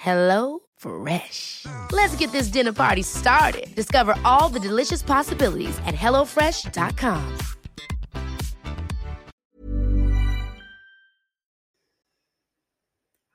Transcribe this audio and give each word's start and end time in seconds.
Hello 0.00 0.60
Fresh. 0.78 1.66
Let's 1.92 2.16
get 2.16 2.32
this 2.32 2.48
dinner 2.48 2.72
party 2.72 3.02
started. 3.02 3.66
Discover 3.74 4.14
all 4.24 4.48
the 4.48 4.58
delicious 4.58 5.02
possibilities 5.02 5.78
at 5.84 5.94
hellofresh.com. 5.94 7.38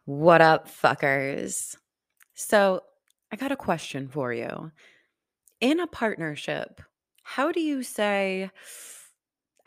What 0.05 0.41
up, 0.41 0.67
fuckers? 0.67 1.77
So, 2.33 2.81
I 3.31 3.35
got 3.35 3.51
a 3.51 3.55
question 3.55 4.07
for 4.07 4.33
you. 4.33 4.71
In 5.61 5.79
a 5.79 5.85
partnership, 5.85 6.81
how 7.21 7.51
do 7.51 7.59
you 7.59 7.83
say, 7.83 8.49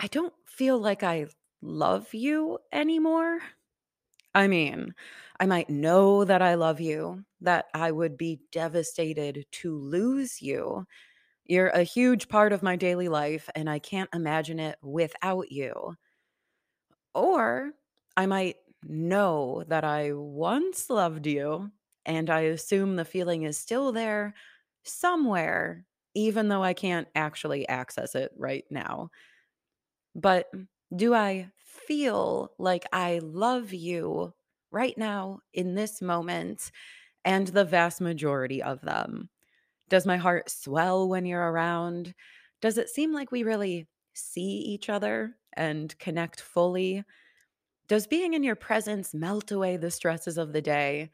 I 0.01 0.09
don't 0.09 0.35
feel 0.47 0.79
like 0.79 1.05
I 1.05 1.27
love 1.63 2.13
you 2.13 2.59
anymore? 2.73 3.39
I 4.35 4.49
mean, 4.49 4.95
I 5.41 5.47
might 5.47 5.71
know 5.71 6.25
that 6.25 6.43
I 6.43 6.55
love 6.55 6.81
you, 6.81 7.25
that 7.41 7.67
I 7.75 7.91
would 7.93 8.17
be 8.17 8.41
devastated 8.53 9.47
to 9.53 9.77
lose 9.77 10.41
you. 10.43 10.87
You're 11.45 11.69
a 11.69 11.85
huge 11.85 12.29
part 12.29 12.53
of 12.53 12.63
my 12.63 12.77
daily 12.77 13.09
life, 13.09 13.49
and 13.55 13.71
I 13.71 13.79
can't 13.81 14.11
imagine 14.15 14.61
it 14.61 14.79
without 14.83 15.53
you. 15.53 15.97
Or 17.15 17.73
I 18.17 18.27
might 18.27 18.57
know 18.83 19.65
that 19.69 19.85
I 19.85 20.13
once 20.13 20.89
loved 20.91 21.27
you, 21.27 21.73
and 22.07 22.31
I 22.31 22.41
assume 22.43 22.97
the 22.97 23.05
feeling 23.05 23.43
is 23.43 23.59
still 23.59 23.93
there 23.93 24.35
somewhere, 24.85 25.85
even 26.15 26.49
though 26.49 26.63
I 26.63 26.75
can't 26.75 27.09
actually 27.15 27.69
access 27.69 28.15
it 28.15 28.33
right 28.37 28.65
now. 28.71 29.11
But 30.15 30.51
do 30.95 31.15
I 31.15 31.51
feel 31.89 32.53
like 32.59 32.87
I 32.93 33.21
love 33.23 33.75
you 33.75 34.35
right 34.71 34.99
now 34.99 35.41
in 35.55 35.75
this 35.75 36.03
moment 36.03 36.73
and 37.25 37.49
the 37.49 37.65
vast 37.65 38.01
majority 38.01 38.63
of 38.63 38.83
them? 38.83 39.31
Does 39.89 40.07
my 40.07 40.19
heart 40.19 40.51
swell 40.51 41.09
when 41.09 41.27
you're 41.27 41.53
around? 41.53 42.15
Does 42.61 42.79
it 42.79 42.91
seem 42.91 43.13
like 43.13 43.33
we 43.33 43.45
really 43.45 43.89
see 44.15 44.43
each 44.43 44.91
other 44.91 45.37
and 45.57 45.99
connect 45.99 46.41
fully? 46.41 47.05
Does 47.89 48.07
being 48.07 48.35
in 48.35 48.45
your 48.45 48.57
presence 48.57 49.15
melt 49.15 49.51
away 49.51 49.77
the 49.77 49.91
stresses 49.91 50.39
of 50.39 50.53
the 50.53 50.63
day? 50.63 51.11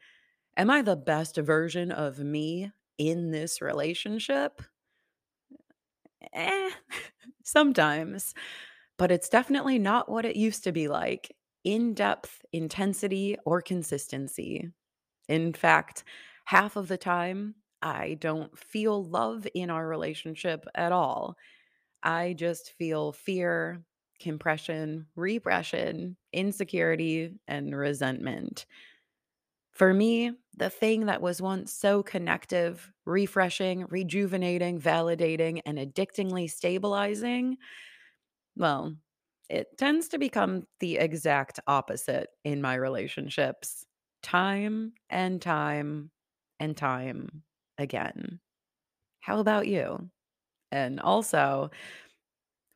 Am 0.57 0.69
I 0.71 0.81
the 0.83 0.97
best 0.97 1.37
version 1.37 1.91
of 1.91 2.19
me 2.19 2.71
in 2.97 3.31
this 3.31 3.61
relationship? 3.61 4.61
Eh, 6.33 6.71
sometimes. 7.43 8.33
But 8.97 9.11
it's 9.11 9.29
definitely 9.29 9.79
not 9.79 10.09
what 10.09 10.25
it 10.25 10.35
used 10.35 10.63
to 10.63 10.71
be 10.71 10.87
like 10.87 11.35
in 11.63 11.93
depth, 11.93 12.45
intensity, 12.53 13.37
or 13.45 13.61
consistency. 13.61 14.69
In 15.29 15.53
fact, 15.53 16.03
half 16.45 16.75
of 16.75 16.87
the 16.87 16.97
time, 16.97 17.55
I 17.81 18.15
don't 18.15 18.57
feel 18.57 19.03
love 19.05 19.47
in 19.55 19.69
our 19.69 19.87
relationship 19.87 20.65
at 20.75 20.91
all. 20.91 21.37
I 22.03 22.33
just 22.33 22.71
feel 22.73 23.13
fear, 23.13 23.83
compression, 24.19 25.07
repression, 25.15 26.17
insecurity, 26.33 27.39
and 27.47 27.75
resentment. 27.77 28.65
For 29.71 29.93
me, 29.93 30.31
the 30.55 30.69
thing 30.69 31.05
that 31.07 31.21
was 31.21 31.41
once 31.41 31.71
so 31.73 32.01
connective, 32.01 32.91
refreshing, 33.05 33.85
rejuvenating, 33.89 34.79
validating, 34.79 35.61
and 35.65 35.77
addictingly 35.77 36.47
stabilizing, 36.47 37.57
well, 38.57 38.95
it 39.49 39.77
tends 39.77 40.07
to 40.09 40.17
become 40.17 40.65
the 40.79 40.97
exact 40.97 41.59
opposite 41.67 42.29
in 42.43 42.61
my 42.61 42.75
relationships 42.75 43.85
time 44.23 44.93
and 45.09 45.41
time 45.41 46.11
and 46.59 46.75
time 46.75 47.43
again. 47.77 48.39
How 49.21 49.39
about 49.39 49.67
you? 49.67 50.09
And 50.71 50.99
also, 50.99 51.71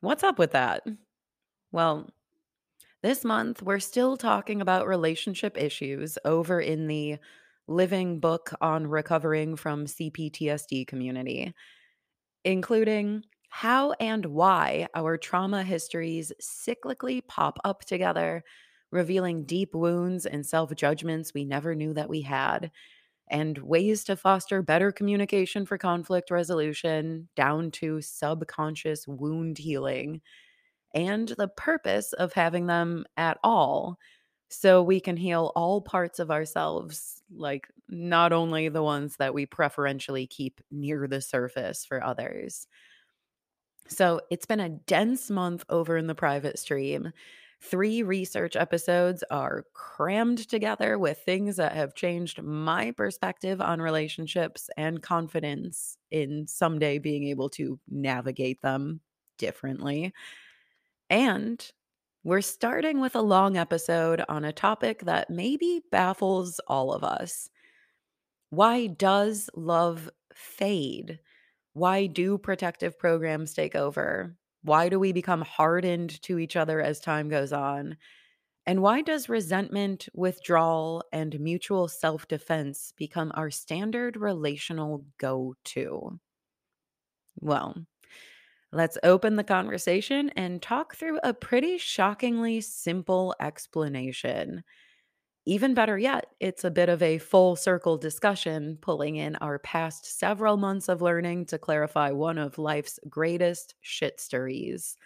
what's 0.00 0.22
up 0.24 0.38
with 0.38 0.52
that? 0.52 0.82
Well, 1.72 2.08
this 3.02 3.24
month 3.24 3.62
we're 3.62 3.80
still 3.80 4.16
talking 4.16 4.60
about 4.60 4.88
relationship 4.88 5.58
issues 5.58 6.18
over 6.24 6.60
in 6.60 6.86
the 6.88 7.18
Living 7.68 8.20
Book 8.20 8.52
on 8.60 8.86
Recovering 8.86 9.56
from 9.56 9.86
CPTSD 9.86 10.84
community, 10.86 11.54
including 12.44 13.24
how 13.50 13.92
and 13.94 14.26
why 14.26 14.88
our 14.94 15.18
trauma 15.18 15.64
histories 15.64 16.32
cyclically 16.42 17.26
pop 17.26 17.58
up 17.64 17.84
together, 17.84 18.44
revealing 18.92 19.44
deep 19.44 19.74
wounds 19.74 20.26
and 20.26 20.46
self 20.46 20.74
judgments 20.74 21.34
we 21.34 21.44
never 21.44 21.74
knew 21.74 21.94
that 21.94 22.08
we 22.08 22.22
had, 22.22 22.70
and 23.30 23.58
ways 23.58 24.04
to 24.04 24.16
foster 24.16 24.62
better 24.62 24.92
communication 24.92 25.66
for 25.66 25.78
conflict 25.78 26.30
resolution, 26.30 27.28
down 27.36 27.70
to 27.72 28.00
subconscious 28.02 29.08
wound 29.08 29.58
healing 29.58 30.22
and 30.94 31.28
the 31.38 31.48
purpose 31.48 32.12
of 32.14 32.32
having 32.32 32.66
them 32.66 33.04
at 33.16 33.38
all 33.44 33.98
so 34.48 34.82
we 34.82 35.00
can 35.00 35.16
heal 35.16 35.52
all 35.54 35.80
parts 35.80 36.18
of 36.18 36.30
ourselves, 36.30 37.22
like 37.32 37.68
not 37.88 38.32
only 38.32 38.68
the 38.68 38.82
ones 38.82 39.16
that 39.16 39.32
we 39.34 39.46
preferentially 39.46 40.26
keep 40.26 40.60
near 40.70 41.06
the 41.06 41.20
surface 41.20 41.84
for 41.84 42.02
others. 42.02 42.66
So 43.88 44.20
it's 44.30 44.46
been 44.46 44.60
a 44.60 44.68
dense 44.68 45.30
month 45.30 45.64
over 45.68 45.96
in 45.96 46.06
the 46.06 46.14
private 46.14 46.58
stream. 46.58 47.12
Three 47.62 48.02
research 48.02 48.56
episodes 48.56 49.22
are 49.30 49.66
crammed 49.74 50.48
together 50.48 50.98
with 50.98 51.18
things 51.18 51.56
that 51.56 51.72
have 51.72 51.94
changed 51.94 52.42
my 52.42 52.92
perspective 52.92 53.60
on 53.60 53.82
relationships 53.82 54.70
and 54.78 55.02
confidence 55.02 55.98
in 56.10 56.46
someday 56.46 56.98
being 56.98 57.24
able 57.24 57.50
to 57.50 57.78
navigate 57.88 58.62
them 58.62 59.00
differently. 59.36 60.14
And 61.10 61.70
we're 62.24 62.40
starting 62.42 63.00
with 63.00 63.14
a 63.16 63.22
long 63.22 63.56
episode 63.56 64.22
on 64.28 64.44
a 64.44 64.52
topic 64.52 65.02
that 65.04 65.30
maybe 65.30 65.82
baffles 65.90 66.60
all 66.68 66.92
of 66.92 67.04
us. 67.04 67.50
Why 68.50 68.86
does 68.86 69.48
love 69.54 70.10
fade? 70.34 71.20
Why 71.72 72.06
do 72.06 72.38
protective 72.38 72.98
programs 72.98 73.54
take 73.54 73.74
over? 73.74 74.36
Why 74.62 74.88
do 74.88 74.98
we 75.00 75.12
become 75.12 75.42
hardened 75.42 76.20
to 76.22 76.38
each 76.38 76.54
other 76.56 76.80
as 76.80 77.00
time 77.00 77.28
goes 77.28 77.52
on? 77.52 77.96
And 78.66 78.82
why 78.82 79.02
does 79.02 79.28
resentment, 79.28 80.08
withdrawal, 80.14 81.04
and 81.12 81.40
mutual 81.40 81.88
self 81.88 82.28
defense 82.28 82.92
become 82.96 83.32
our 83.34 83.50
standard 83.50 84.16
relational 84.16 85.06
go 85.18 85.56
to? 85.66 86.20
Well, 87.40 87.86
let's 88.72 88.98
open 89.04 89.36
the 89.36 89.44
conversation 89.44 90.30
and 90.30 90.62
talk 90.62 90.96
through 90.96 91.20
a 91.24 91.34
pretty 91.34 91.78
shockingly 91.78 92.60
simple 92.60 93.34
explanation. 93.40 94.64
Even 95.50 95.74
better 95.74 95.98
yet, 95.98 96.26
it's 96.38 96.62
a 96.62 96.70
bit 96.70 96.88
of 96.88 97.02
a 97.02 97.18
full 97.18 97.56
circle 97.56 97.98
discussion, 97.98 98.78
pulling 98.80 99.16
in 99.16 99.34
our 99.40 99.58
past 99.58 100.20
several 100.20 100.56
months 100.56 100.88
of 100.88 101.02
learning 101.02 101.46
to 101.46 101.58
clarify 101.58 102.12
one 102.12 102.38
of 102.38 102.56
life's 102.56 103.00
greatest 103.08 103.74
shit 103.80 104.20
stories 104.20 104.96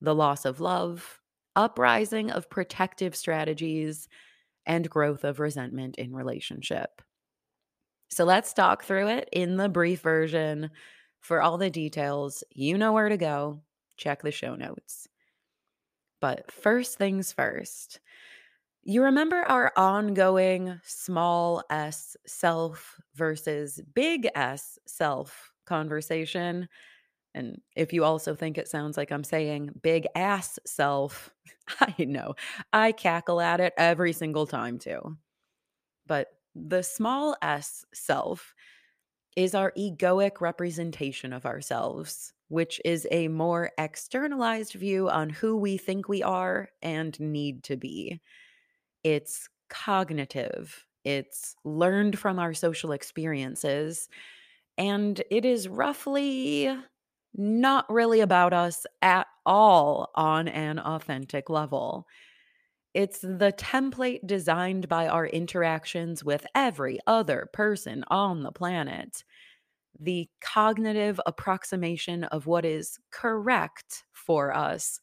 the 0.00 0.14
loss 0.14 0.46
of 0.46 0.62
love, 0.62 1.20
uprising 1.54 2.30
of 2.30 2.48
protective 2.48 3.14
strategies, 3.14 4.08
and 4.64 4.88
growth 4.88 5.22
of 5.22 5.38
resentment 5.38 5.96
in 5.96 6.14
relationship. 6.14 7.02
So 8.08 8.24
let's 8.24 8.54
talk 8.54 8.84
through 8.84 9.08
it 9.08 9.28
in 9.32 9.58
the 9.58 9.68
brief 9.68 10.00
version. 10.00 10.70
For 11.20 11.42
all 11.42 11.58
the 11.58 11.68
details, 11.68 12.42
you 12.48 12.78
know 12.78 12.94
where 12.94 13.10
to 13.10 13.18
go. 13.18 13.60
Check 13.98 14.22
the 14.22 14.32
show 14.32 14.54
notes. 14.54 15.08
But 16.22 16.50
first 16.50 16.96
things 16.96 17.34
first, 17.34 18.00
you 18.92 19.02
remember 19.04 19.36
our 19.44 19.72
ongoing 19.76 20.80
small 20.84 21.62
s 21.70 22.16
self 22.26 23.00
versus 23.14 23.80
big 23.94 24.28
S 24.34 24.78
self 24.86 25.52
conversation? 25.66 26.68
And 27.34 27.60
if 27.76 27.92
you 27.92 28.04
also 28.04 28.34
think 28.34 28.58
it 28.58 28.68
sounds 28.68 28.96
like 28.96 29.12
I'm 29.12 29.24
saying 29.24 29.72
big 29.82 30.06
ass 30.16 30.58
self, 30.66 31.34
I 31.80 32.04
know 32.04 32.34
I 32.72 32.92
cackle 32.92 33.40
at 33.40 33.60
it 33.60 33.74
every 33.78 34.12
single 34.14 34.46
time 34.46 34.78
too. 34.78 35.16
But 36.06 36.28
the 36.54 36.82
small 36.82 37.36
s 37.42 37.84
self 37.94 38.54
is 39.36 39.54
our 39.54 39.72
egoic 39.78 40.40
representation 40.40 41.32
of 41.32 41.46
ourselves, 41.46 42.34
which 42.48 42.80
is 42.84 43.06
a 43.10 43.28
more 43.28 43.72
externalized 43.78 44.74
view 44.74 45.08
on 45.10 45.30
who 45.30 45.56
we 45.56 45.76
think 45.78 46.08
we 46.08 46.22
are 46.22 46.70
and 46.82 47.18
need 47.20 47.64
to 47.64 47.76
be. 47.76 48.20
It's 49.04 49.48
cognitive, 49.68 50.86
it's 51.04 51.54
learned 51.64 52.18
from 52.18 52.38
our 52.38 52.54
social 52.54 52.92
experiences, 52.92 54.08
and 54.76 55.22
it 55.30 55.44
is 55.44 55.68
roughly 55.68 56.70
not 57.34 57.90
really 57.92 58.20
about 58.20 58.52
us 58.52 58.86
at 59.02 59.26
all 59.46 60.10
on 60.14 60.48
an 60.48 60.78
authentic 60.78 61.50
level. 61.50 62.06
It's 62.94 63.20
the 63.20 63.54
template 63.56 64.26
designed 64.26 64.88
by 64.88 65.08
our 65.08 65.26
interactions 65.26 66.24
with 66.24 66.46
every 66.54 66.98
other 67.06 67.48
person 67.52 68.04
on 68.08 68.42
the 68.42 68.52
planet. 68.52 69.24
The 70.00 70.28
cognitive 70.40 71.20
approximation 71.26 72.24
of 72.24 72.46
what 72.46 72.64
is 72.64 72.98
correct 73.10 74.04
for 74.12 74.56
us 74.56 75.00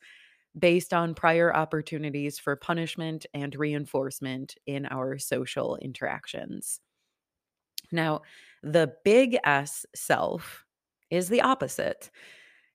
based 0.57 0.93
on 0.93 1.15
prior 1.15 1.53
opportunities 1.55 2.39
for 2.39 2.55
punishment 2.55 3.25
and 3.33 3.55
reinforcement 3.55 4.55
in 4.65 4.85
our 4.85 5.17
social 5.17 5.75
interactions. 5.77 6.79
Now, 7.91 8.21
the 8.63 8.93
big 9.03 9.37
S 9.43 9.85
self 9.95 10.65
is 11.09 11.29
the 11.29 11.41
opposite. 11.41 12.09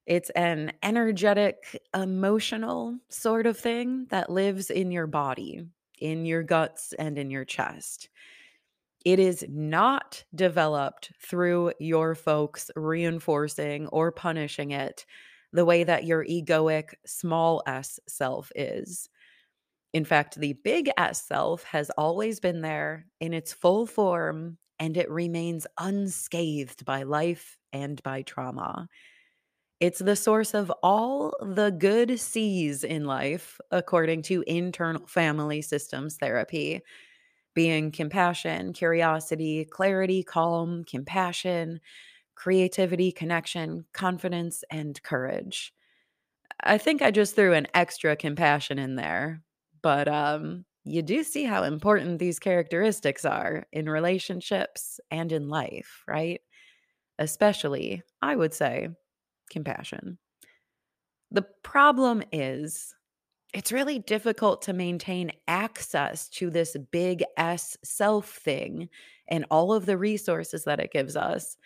It's 0.06 0.30
an 0.30 0.72
energetic, 0.82 1.80
emotional 1.94 2.98
sort 3.08 3.46
of 3.46 3.56
thing 3.56 4.06
that 4.10 4.30
lives 4.30 4.70
in 4.70 4.90
your 4.90 5.06
body, 5.06 5.66
in 5.98 6.24
your 6.24 6.42
guts, 6.42 6.92
and 6.98 7.18
in 7.18 7.30
your 7.30 7.44
chest. 7.44 8.08
It 9.04 9.18
is 9.18 9.44
not 9.48 10.22
developed 10.34 11.12
through 11.20 11.72
your 11.78 12.14
folks 12.14 12.70
reinforcing 12.76 13.86
or 13.88 14.12
punishing 14.12 14.72
it 14.72 15.06
the 15.52 15.64
way 15.64 15.84
that 15.84 16.04
your 16.04 16.24
egoic 16.24 16.94
small 17.06 17.62
s 17.66 17.98
self 18.08 18.52
is. 18.54 19.08
In 19.92 20.04
fact, 20.04 20.36
the 20.36 20.54
big 20.54 20.90
S 20.96 21.22
self 21.26 21.64
has 21.64 21.90
always 21.90 22.40
been 22.40 22.60
there 22.62 23.06
in 23.20 23.34
its 23.34 23.52
full 23.52 23.86
form 23.86 24.58
and 24.78 24.96
it 24.96 25.10
remains 25.10 25.66
unscathed 25.78 26.84
by 26.84 27.02
life 27.02 27.58
and 27.72 28.02
by 28.02 28.22
trauma. 28.22 28.88
It's 29.80 29.98
the 30.00 30.16
source 30.16 30.54
of 30.54 30.70
all 30.82 31.34
the 31.40 31.70
good 31.70 32.20
C's 32.20 32.84
in 32.84 33.04
life, 33.04 33.58
according 33.70 34.22
to 34.22 34.44
internal 34.46 35.06
family 35.06 35.62
systems 35.62 36.16
therapy, 36.18 36.82
being 37.54 37.92
compassion, 37.92 38.72
curiosity, 38.72 39.64
clarity, 39.66 40.22
calm, 40.24 40.84
compassion, 40.84 41.80
creativity, 42.40 43.12
connection, 43.12 43.84
confidence, 43.92 44.64
and 44.70 45.02
courage. 45.02 45.74
I 46.62 46.78
think 46.78 47.02
I 47.02 47.10
just 47.10 47.36
threw 47.36 47.52
an 47.52 47.66
extra 47.74 48.16
compassion 48.16 48.78
in 48.78 48.96
there, 48.96 49.42
but 49.82 50.08
um, 50.08 50.64
you 50.84 51.02
do 51.02 51.22
see 51.22 51.44
how 51.44 51.64
important 51.64 52.18
these 52.18 52.38
characteristics 52.38 53.26
are 53.26 53.66
in 53.74 53.90
relationships 53.90 54.98
and 55.10 55.30
in 55.32 55.50
life, 55.50 56.02
right? 56.08 56.40
Especially, 57.18 58.02
I 58.22 58.36
would 58.36 58.54
say, 58.54 58.88
compassion. 59.50 60.16
The 61.30 61.44
problem 61.62 62.22
is, 62.32 62.94
it's 63.52 63.70
really 63.70 63.98
difficult 63.98 64.62
to 64.62 64.72
maintain 64.72 65.32
access 65.46 66.30
to 66.30 66.48
this 66.48 66.74
big 66.90 67.22
S 67.36 67.76
self 67.84 68.30
thing 68.30 68.88
and 69.28 69.44
all 69.50 69.74
of 69.74 69.84
the 69.84 69.98
resources 69.98 70.64
that 70.64 70.80
it 70.80 70.90
gives 70.90 71.16
us 71.16 71.58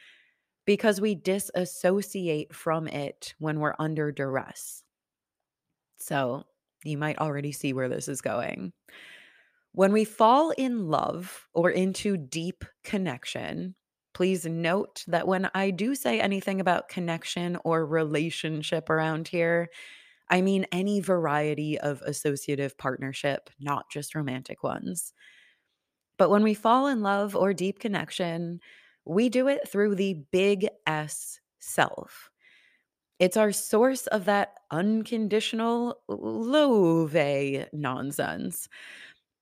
because 0.64 1.00
we 1.00 1.14
disassociate 1.14 2.54
from 2.54 2.88
it 2.88 3.34
when 3.38 3.60
we're 3.60 3.74
under 3.78 4.10
duress. 4.12 4.82
So 5.98 6.44
you 6.84 6.98
might 6.98 7.18
already 7.18 7.52
see 7.52 7.72
where 7.72 7.88
this 7.88 8.08
is 8.08 8.20
going. 8.20 8.72
When 9.72 9.92
we 9.92 10.04
fall 10.04 10.50
in 10.50 10.88
love 10.88 11.48
or 11.52 11.70
into 11.70 12.16
deep 12.16 12.64
connection, 12.84 13.74
please 14.12 14.46
note 14.46 15.04
that 15.08 15.26
when 15.26 15.50
I 15.54 15.70
do 15.70 15.94
say 15.94 16.20
anything 16.20 16.60
about 16.60 16.88
connection 16.88 17.58
or 17.64 17.84
relationship 17.84 18.88
around 18.88 19.28
here, 19.28 19.68
I 20.30 20.40
mean 20.40 20.66
any 20.72 21.00
variety 21.00 21.78
of 21.78 22.00
associative 22.02 22.78
partnership, 22.78 23.50
not 23.60 23.90
just 23.90 24.14
romantic 24.14 24.62
ones. 24.62 25.12
But 26.16 26.30
when 26.30 26.44
we 26.44 26.54
fall 26.54 26.86
in 26.86 27.02
love 27.02 27.34
or 27.34 27.52
deep 27.52 27.80
connection, 27.80 28.60
we 29.04 29.28
do 29.28 29.48
it 29.48 29.68
through 29.68 29.94
the 29.96 30.24
big 30.30 30.68
S 30.86 31.40
self. 31.60 32.30
It's 33.18 33.36
our 33.36 33.52
source 33.52 34.06
of 34.08 34.24
that 34.24 34.54
unconditional 34.70 36.00
love 36.08 37.14
nonsense. 37.72 38.68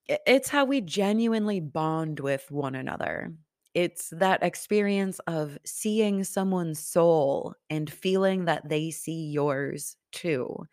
It's 0.09 0.49
how 0.49 0.65
we 0.65 0.81
genuinely 0.81 1.61
bond 1.61 2.21
with 2.21 2.51
one 2.51 2.75
another. 2.75 3.33
It's 3.75 4.11
that 4.11 4.43
experience 4.43 5.19
of 5.21 5.59
seeing 5.65 6.25
someone's 6.25 6.79
soul 6.79 7.55
and 7.71 7.91
feeling 7.91 8.45
that 8.45 8.69
they 8.69 8.91
see 8.91 9.31
yours 9.31 9.97
too. 10.11 10.67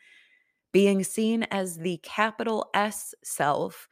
Being 0.73 1.03
seen 1.03 1.43
as 1.43 1.77
the 1.77 1.97
capital 2.03 2.69
S 2.73 3.15
self 3.23 3.87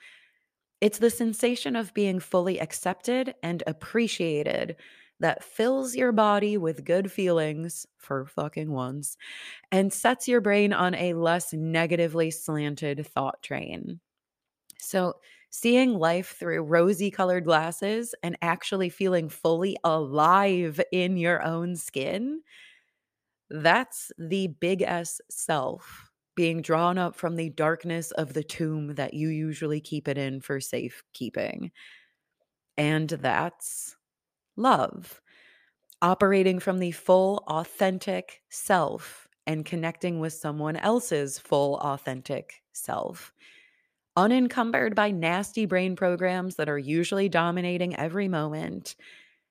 it's 0.82 1.00
the 1.00 1.10
sensation 1.10 1.76
of 1.76 1.94
being 1.94 2.20
fully 2.20 2.60
accepted 2.60 3.36
and 3.44 3.64
appreciated 3.68 4.76
that 5.20 5.44
fills 5.44 5.96
your 5.96 6.12
body 6.12 6.58
with 6.58 6.86
good 6.86 7.12
feelings 7.12 7.88
for 7.98 8.26
fucking 8.26 8.72
once 8.72 9.18
and 9.72 9.94
sets 9.94 10.28
your 10.28 10.42
brain 10.42 10.74
on 10.74 10.96
a 10.96 11.14
less 11.14 11.54
negatively 11.54 12.32
slanted 12.32 13.06
thought 13.08 13.42
train. 13.44 14.00
So, 14.80 15.16
seeing 15.52 15.94
life 15.94 16.36
through 16.38 16.64
rosy 16.64 17.12
colored 17.12 17.46
glasses 17.46 18.16
and 18.24 18.38
actually 18.42 18.90
feeling 18.90 19.30
fully 19.30 19.78
alive 19.84 20.82
in 20.92 21.18
your 21.18 21.44
own 21.44 21.76
skin, 21.76 22.42
that's 23.50 24.12
the 24.18 24.48
big 24.48 24.82
S 24.82 25.22
self 25.30 26.07
being 26.38 26.62
drawn 26.62 27.00
up 27.00 27.16
from 27.16 27.36
the 27.36 27.50
darkness 27.50 28.12
of 28.12 28.34
the 28.34 28.44
tomb 28.44 28.94
that 28.94 29.16
you 29.16 29.28
usually 29.28 29.82
keep 29.82 30.08
it 30.08 30.20
in 30.20 30.40
for 30.40 30.62
safekeeping. 30.62 31.72
And 32.78 33.10
that's 33.10 33.98
love, 34.56 35.20
operating 36.02 36.60
from 36.60 36.78
the 36.78 36.92
full, 36.92 37.44
authentic 37.48 38.44
self 38.50 39.28
and 39.48 39.66
connecting 39.66 40.20
with 40.20 40.32
someone 40.32 40.76
else's 40.76 41.40
full, 41.40 41.78
authentic 41.78 42.62
self. 42.72 43.34
Unencumbered 44.16 44.94
by 44.94 45.10
nasty 45.10 45.66
brain 45.66 45.96
programs 45.96 46.56
that 46.58 46.70
are 46.70 46.78
usually 46.78 47.30
dominating 47.30 47.96
every 47.96 48.28
moment, 48.28 48.96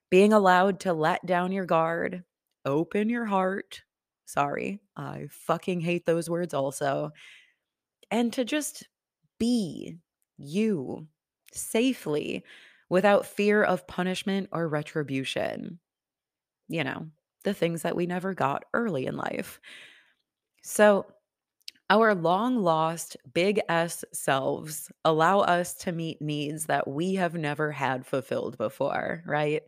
being 0.09 0.33
allowed 0.33 0.78
to 0.81 0.93
let 0.93 1.26
down 1.26 1.50
your 1.50 1.66
guard, 1.66 2.23
open 2.64 3.09
your 3.09 3.25
heart, 3.25 3.83
Sorry. 4.26 4.80
I 4.97 5.28
fucking 5.30 5.80
hate 5.80 6.06
those 6.06 6.28
words 6.28 6.52
also. 6.54 7.12
And 8.11 8.33
to 8.35 8.45
just 8.45 8.85
be 9.38 9.99
you 10.38 11.09
safely 11.52 12.45
without 12.88 13.26
fear 13.26 13.62
of 13.62 13.87
punishment 13.87 14.49
or 14.52 14.68
retribution. 14.68 15.80
You 16.68 16.85
know, 16.85 17.09
the 17.45 17.54
things 17.54 17.83
that 17.83 17.97
we 17.97 18.06
never 18.06 18.35
got 18.35 18.64
early 18.75 19.06
in 19.06 19.16
life. 19.16 19.61
So, 20.62 21.06
our 21.90 22.14
long 22.14 22.59
lost 22.59 23.16
big 23.35 23.61
S 23.68 24.04
selves 24.12 24.90
allow 25.04 25.40
us 25.40 25.75
to 25.76 25.92
meet 25.92 26.23
needs 26.23 26.66
that 26.66 26.88
we 26.88 27.14
have 27.16 27.35
never 27.35 27.73
had 27.73 28.06
fulfilled 28.06 28.59
before, 28.59 29.23
right? 29.26 29.62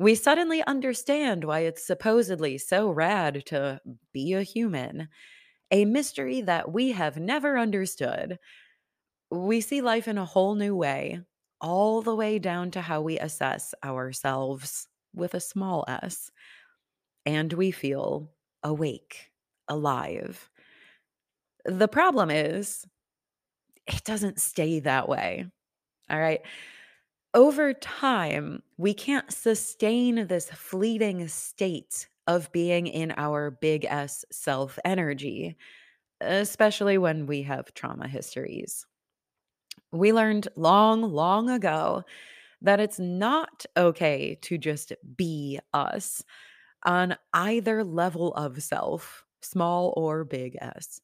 We 0.00 0.16
suddenly 0.16 0.64
understand 0.64 1.44
why 1.44 1.60
it's 1.60 1.86
supposedly 1.86 2.58
so 2.58 2.90
rad 2.90 3.44
to 3.48 3.80
be 4.12 4.34
a 4.34 4.42
human, 4.42 5.08
a 5.70 5.84
mystery 5.86 6.40
that 6.42 6.72
we 6.72 6.92
have 6.92 7.18
never 7.18 7.58
understood. 7.58 8.38
We 9.30 9.60
see 9.60 9.82
life 9.82 10.08
in 10.08 10.18
a 10.18 10.24
whole 10.26 10.54
new 10.56 10.76
way, 10.76 11.20
all 11.60 12.02
the 12.02 12.16
way 12.16 12.38
down 12.38 12.70
to 12.72 12.82
how 12.82 13.02
we 13.02 13.18
assess 13.18 13.74
ourselves 13.84 14.88
with 15.14 15.34
a 15.34 15.40
small 15.40 15.84
s. 15.88 16.30
And 17.26 17.52
we 17.54 17.70
feel 17.72 18.32
awake, 18.62 19.32
alive. 19.68 20.50
The 21.64 21.88
problem 21.88 22.30
is, 22.30 22.86
it 23.86 24.04
doesn't 24.04 24.40
stay 24.40 24.80
that 24.80 25.08
way. 25.08 25.46
All 26.10 26.20
right. 26.20 26.42
Over 27.34 27.72
time, 27.74 28.62
we 28.76 28.92
can't 28.94 29.32
sustain 29.32 30.26
this 30.26 30.50
fleeting 30.50 31.26
state 31.28 32.08
of 32.26 32.50
being 32.52 32.86
in 32.86 33.12
our 33.16 33.50
big 33.50 33.84
S 33.84 34.24
self 34.32 34.78
energy, 34.84 35.56
especially 36.20 36.98
when 36.98 37.26
we 37.26 37.42
have 37.42 37.74
trauma 37.74 38.08
histories. 38.08 38.86
We 39.92 40.12
learned 40.12 40.48
long, 40.56 41.02
long 41.02 41.50
ago 41.50 42.04
that 42.62 42.80
it's 42.80 42.98
not 43.00 43.66
okay 43.76 44.36
to 44.42 44.58
just 44.58 44.92
be 45.16 45.60
us 45.74 46.24
on 46.84 47.16
either 47.34 47.84
level 47.84 48.34
of 48.34 48.62
self, 48.62 49.24
small 49.42 49.94
or 49.96 50.24
big 50.24 50.56
S. 50.60 51.00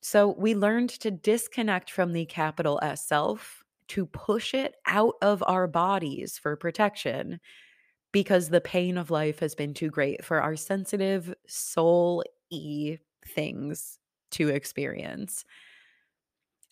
So 0.00 0.28
we 0.28 0.54
learned 0.54 0.90
to 1.00 1.10
disconnect 1.10 1.90
from 1.90 2.12
the 2.12 2.24
capital 2.26 2.78
S 2.82 3.06
self, 3.06 3.57
to 3.88 4.06
push 4.06 4.54
it 4.54 4.76
out 4.86 5.14
of 5.22 5.42
our 5.46 5.66
bodies 5.66 6.38
for 6.38 6.56
protection 6.56 7.40
because 8.12 8.48
the 8.48 8.60
pain 8.60 8.96
of 8.96 9.10
life 9.10 9.40
has 9.40 9.54
been 9.54 9.74
too 9.74 9.90
great 9.90 10.24
for 10.24 10.40
our 10.40 10.56
sensitive 10.56 11.34
soul 11.46 12.24
e 12.50 12.96
things 13.26 13.98
to 14.30 14.48
experience. 14.48 15.44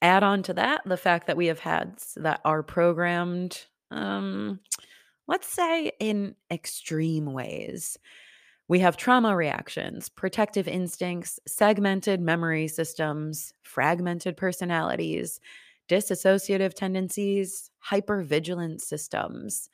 Add 0.02 0.23
on 0.23 0.42
to 0.44 0.54
that 0.54 0.82
the 0.87 0.96
fact 0.96 1.26
that 1.26 1.37
we 1.37 1.46
have 1.46 1.58
had 1.58 1.99
that 2.16 2.40
are 2.44 2.62
programmed, 2.62 3.64
um, 3.90 4.61
let's 5.26 5.49
say, 5.49 5.92
in 6.00 6.35
extreme 6.50 7.32
ways. 7.32 7.99
We 8.68 8.80
have 8.80 8.96
trauma 8.96 9.35
reactions, 9.37 10.08
protective 10.08 10.66
instincts, 10.66 11.38
segmented 11.46 12.20
memory 12.20 12.68
systems, 12.68 13.52
fragmented 13.62 14.37
personalities, 14.37 15.40
dissociative 15.88 16.74
tendencies, 16.74 17.70
hypervigilance 17.90 18.82
systems. 18.82 19.68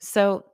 So, 0.00 0.44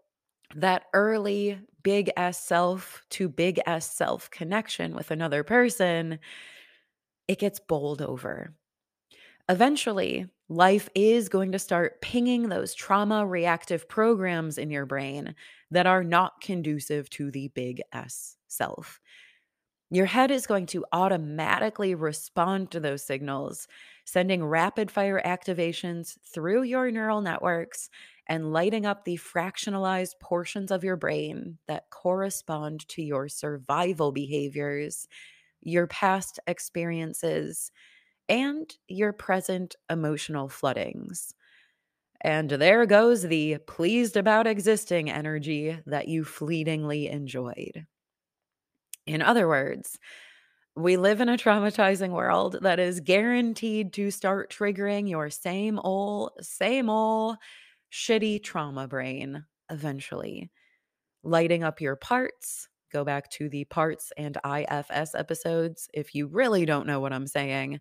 that 0.55 0.85
early 0.93 1.59
big 1.83 2.11
S 2.17 2.39
self 2.45 3.03
to 3.11 3.29
big 3.29 3.61
S 3.67 3.91
self 3.91 4.31
connection 4.31 4.95
with 4.95 5.11
another 5.11 5.43
person, 5.45 6.19
it 7.29 7.39
gets 7.39 7.61
bowled 7.61 8.03
over. 8.03 8.55
Eventually, 9.49 10.27
life 10.49 10.89
is 10.95 11.29
going 11.29 11.53
to 11.53 11.59
start 11.59 12.01
pinging 12.01 12.49
those 12.49 12.75
trauma 12.75 13.27
reactive 13.27 13.89
programs 13.89 14.59
in 14.59 14.71
your 14.71 14.87
brain 14.87 15.35
that 15.71 15.87
are 15.87 16.05
not 16.05 16.41
conducive 16.41 17.11
to 17.11 17.31
the 17.31 17.49
big 17.49 17.83
S 17.93 18.37
self. 18.49 19.01
Your 19.93 20.07
head 20.07 20.31
is 20.31 20.47
going 20.47 20.67
to 20.69 20.87
automatically 20.93 21.95
respond 21.95 22.71
to 22.71 22.81
those 22.81 23.05
signals, 23.05 23.69
sending 24.07 24.43
rapid 24.45 24.91
fire 24.91 25.21
activations 25.23 26.19
through 26.25 26.63
your 26.63 26.91
neural 26.91 27.21
networks 27.21 27.91
and 28.27 28.55
lighting 28.55 28.87
up 28.87 29.05
the 29.05 29.19
fractionalized 29.19 30.19
portions 30.19 30.71
of 30.71 30.83
your 30.83 30.97
brain 30.97 31.59
that 31.69 31.91
correspond 31.91 32.89
to 32.89 33.03
your 33.03 33.29
survival 33.29 34.13
behaviors, 34.13 35.07
your 35.63 35.87
past 35.89 36.41
experiences, 36.47 37.71
and 38.29 38.77
your 38.89 39.13
present 39.13 39.77
emotional 39.91 40.49
floodings. 40.49 41.35
And 42.23 42.51
there 42.51 42.87
goes 42.87 43.23
the 43.23 43.59
pleased 43.67 44.17
about 44.17 44.47
existing 44.47 45.11
energy 45.11 45.81
that 45.87 46.09
you 46.09 46.25
fleetingly 46.25 47.09
enjoyed. 47.09 47.87
In 49.07 49.23
other 49.23 49.49
words, 49.49 49.99
we 50.75 50.97
live 50.97 51.21
in 51.21 51.29
a 51.29 51.37
traumatizing 51.37 52.11
world 52.11 52.59
that 52.63 52.79
is 52.79 53.01
guaranteed 53.01 53.93
to 53.95 54.11
start 54.11 54.51
triggering 54.51 55.09
your 55.09 55.29
same 55.29 55.79
old, 55.79 56.33
same 56.41 56.89
old 56.89 57.37
shitty 57.93 58.43
trauma 58.43 58.89
brain 58.89 59.45
eventually, 59.71 60.51
lighting 61.23 61.63
up 61.63 61.81
your 61.81 61.97
parts. 61.97 62.69
Go 62.93 63.05
back 63.05 63.31
to 63.31 63.49
the 63.49 63.65
parts 63.65 64.13
and 64.17 64.39
IFS 64.45 65.15
episodes 65.15 65.89
if 65.93 66.15
you 66.15 66.27
really 66.27 66.65
don't 66.65 66.87
know 66.87 67.01
what 67.01 67.13
I'm 67.13 67.27
saying, 67.27 67.81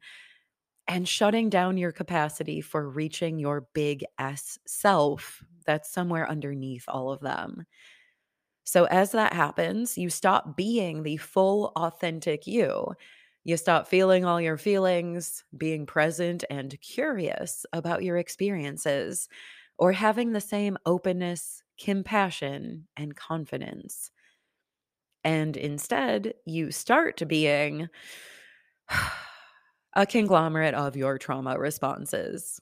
and 0.88 1.08
shutting 1.08 1.50
down 1.50 1.78
your 1.78 1.92
capacity 1.92 2.60
for 2.60 2.90
reaching 2.90 3.40
your 3.40 3.68
big 3.74 4.04
S 4.20 4.58
self 4.68 5.44
that's 5.66 5.92
somewhere 5.92 6.30
underneath 6.30 6.86
all 6.88 7.12
of 7.12 7.22
them. 7.22 7.66
So, 8.72 8.86
as 8.86 9.12
that 9.12 9.34
happens, 9.34 9.98
you 9.98 10.10
stop 10.10 10.56
being 10.56 11.04
the 11.04 11.18
full, 11.18 11.74
authentic 11.76 12.48
you. 12.48 12.94
You 13.44 13.58
stop 13.58 13.86
feeling 13.88 14.24
all 14.24 14.40
your 14.40 14.58
feelings, 14.58 15.44
being 15.58 15.86
present 15.86 16.46
and 16.50 16.80
curious 16.80 17.66
about 17.74 18.04
your 18.04 18.16
experiences, 18.18 19.28
or 19.78 19.92
having 19.92 20.32
the 20.32 20.40
same 20.40 20.78
openness, 20.86 21.64
compassion, 21.78 22.88
and 22.96 23.16
confidence. 23.16 24.12
And 25.24 25.56
instead, 25.58 26.34
you 26.46 26.72
start 26.72 27.22
being 27.28 27.90
a 29.94 30.06
conglomerate 30.06 30.74
of 30.74 30.96
your 30.96 31.18
trauma 31.18 31.58
responses. 31.58 32.60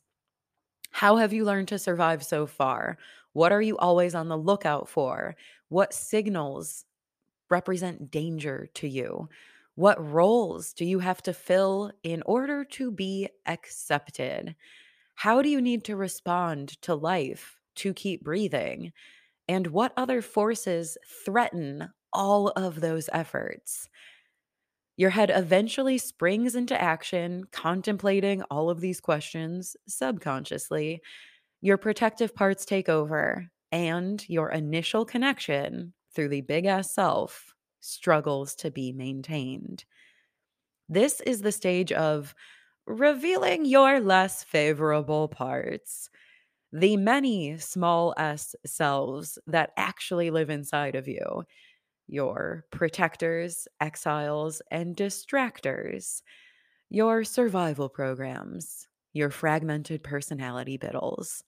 How 0.91 1.17
have 1.17 1.33
you 1.33 1.45
learned 1.45 1.69
to 1.69 1.79
survive 1.79 2.23
so 2.23 2.47
far? 2.47 2.97
What 3.33 3.51
are 3.51 3.61
you 3.61 3.77
always 3.77 4.15
on 4.15 4.27
the 4.27 4.37
lookout 4.37 4.89
for? 4.89 5.35
What 5.69 5.93
signals 5.93 6.85
represent 7.49 8.11
danger 8.11 8.69
to 8.75 8.87
you? 8.87 9.29
What 9.75 10.11
roles 10.11 10.73
do 10.73 10.83
you 10.83 10.99
have 10.99 11.21
to 11.23 11.33
fill 11.33 11.91
in 12.03 12.21
order 12.25 12.65
to 12.65 12.91
be 12.91 13.29
accepted? 13.45 14.55
How 15.15 15.41
do 15.41 15.49
you 15.49 15.61
need 15.61 15.83
to 15.85 15.95
respond 15.95 16.81
to 16.81 16.95
life 16.95 17.59
to 17.75 17.93
keep 17.93 18.23
breathing? 18.23 18.91
And 19.47 19.67
what 19.67 19.93
other 19.95 20.21
forces 20.21 20.97
threaten 21.25 21.89
all 22.11 22.49
of 22.49 22.81
those 22.81 23.09
efforts? 23.13 23.89
Your 24.97 25.11
head 25.11 25.31
eventually 25.33 25.97
springs 25.97 26.55
into 26.55 26.79
action, 26.79 27.45
contemplating 27.51 28.43
all 28.43 28.69
of 28.69 28.81
these 28.81 28.99
questions 28.99 29.77
subconsciously. 29.87 31.01
Your 31.61 31.77
protective 31.77 32.35
parts 32.35 32.65
take 32.65 32.89
over, 32.89 33.49
and 33.71 34.27
your 34.29 34.49
initial 34.51 35.05
connection 35.05 35.93
through 36.13 36.29
the 36.29 36.41
big 36.41 36.65
S 36.65 36.91
self 36.91 37.53
struggles 37.79 38.55
to 38.55 38.71
be 38.71 38.91
maintained. 38.91 39.85
This 40.87 41.21
is 41.21 41.41
the 41.41 41.51
stage 41.51 41.91
of 41.91 42.33
revealing 42.85 43.65
your 43.65 43.99
less 43.99 44.43
favorable 44.43 45.27
parts, 45.27 46.09
the 46.71 46.97
many 46.97 47.57
small 47.57 48.13
s 48.17 48.55
selves 48.65 49.39
that 49.47 49.71
actually 49.77 50.31
live 50.31 50.49
inside 50.49 50.95
of 50.95 51.07
you 51.07 51.43
your 52.07 52.65
protectors, 52.71 53.67
exiles, 53.81 54.61
and 54.71 54.95
distractors, 54.97 56.21
your 56.89 57.23
survival 57.23 57.89
programs, 57.89 58.87
your 59.13 59.29
fragmented 59.31 60.03
personality 60.03 60.77
biddles. 60.77 61.43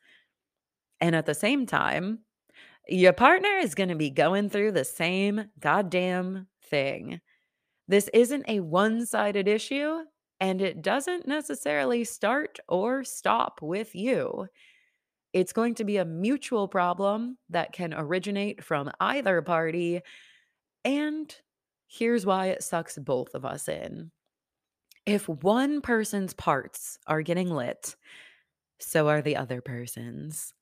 And 1.02 1.16
at 1.16 1.26
the 1.26 1.34
same 1.34 1.66
time, 1.66 2.20
your 2.88 3.14
partner 3.14 3.58
is 3.58 3.76
going 3.76 3.90
to 3.90 3.96
be 3.96 4.10
going 4.10 4.50
through 4.50 4.72
the 4.72 4.86
same 4.86 5.46
goddamn 5.60 6.48
thing. 6.64 7.20
This 7.88 8.10
isn't 8.14 8.46
a 8.48 8.62
one 8.62 9.06
sided 9.06 9.48
issue, 9.48 9.98
and 10.40 10.62
it 10.62 10.82
doesn't 10.82 11.28
necessarily 11.28 12.04
start 12.04 12.60
or 12.70 13.04
stop 13.04 13.60
with 13.62 13.96
you. 13.96 14.48
It's 15.34 15.54
going 15.54 15.76
to 15.76 15.84
be 15.84 15.98
a 15.98 16.06
mutual 16.06 16.68
problem 16.68 17.38
that 17.50 17.74
can 17.74 17.94
originate 17.94 18.64
from 18.64 18.92
either 19.00 19.42
party 19.42 20.02
and 20.84 21.34
here's 21.88 22.26
why 22.26 22.48
it 22.48 22.64
sucks 22.64 22.98
both 22.98 23.36
of 23.36 23.46
us 23.46 23.68
in. 23.68 24.12
If 25.06 25.28
one 25.28 25.82
person's 25.82 26.34
parts 26.34 26.98
are 27.08 27.22
getting 27.22 27.50
lit, 27.50 27.96
so 28.80 29.10
are 29.10 29.22
the 29.22 29.36
other 29.36 29.62
person's. 29.62 30.54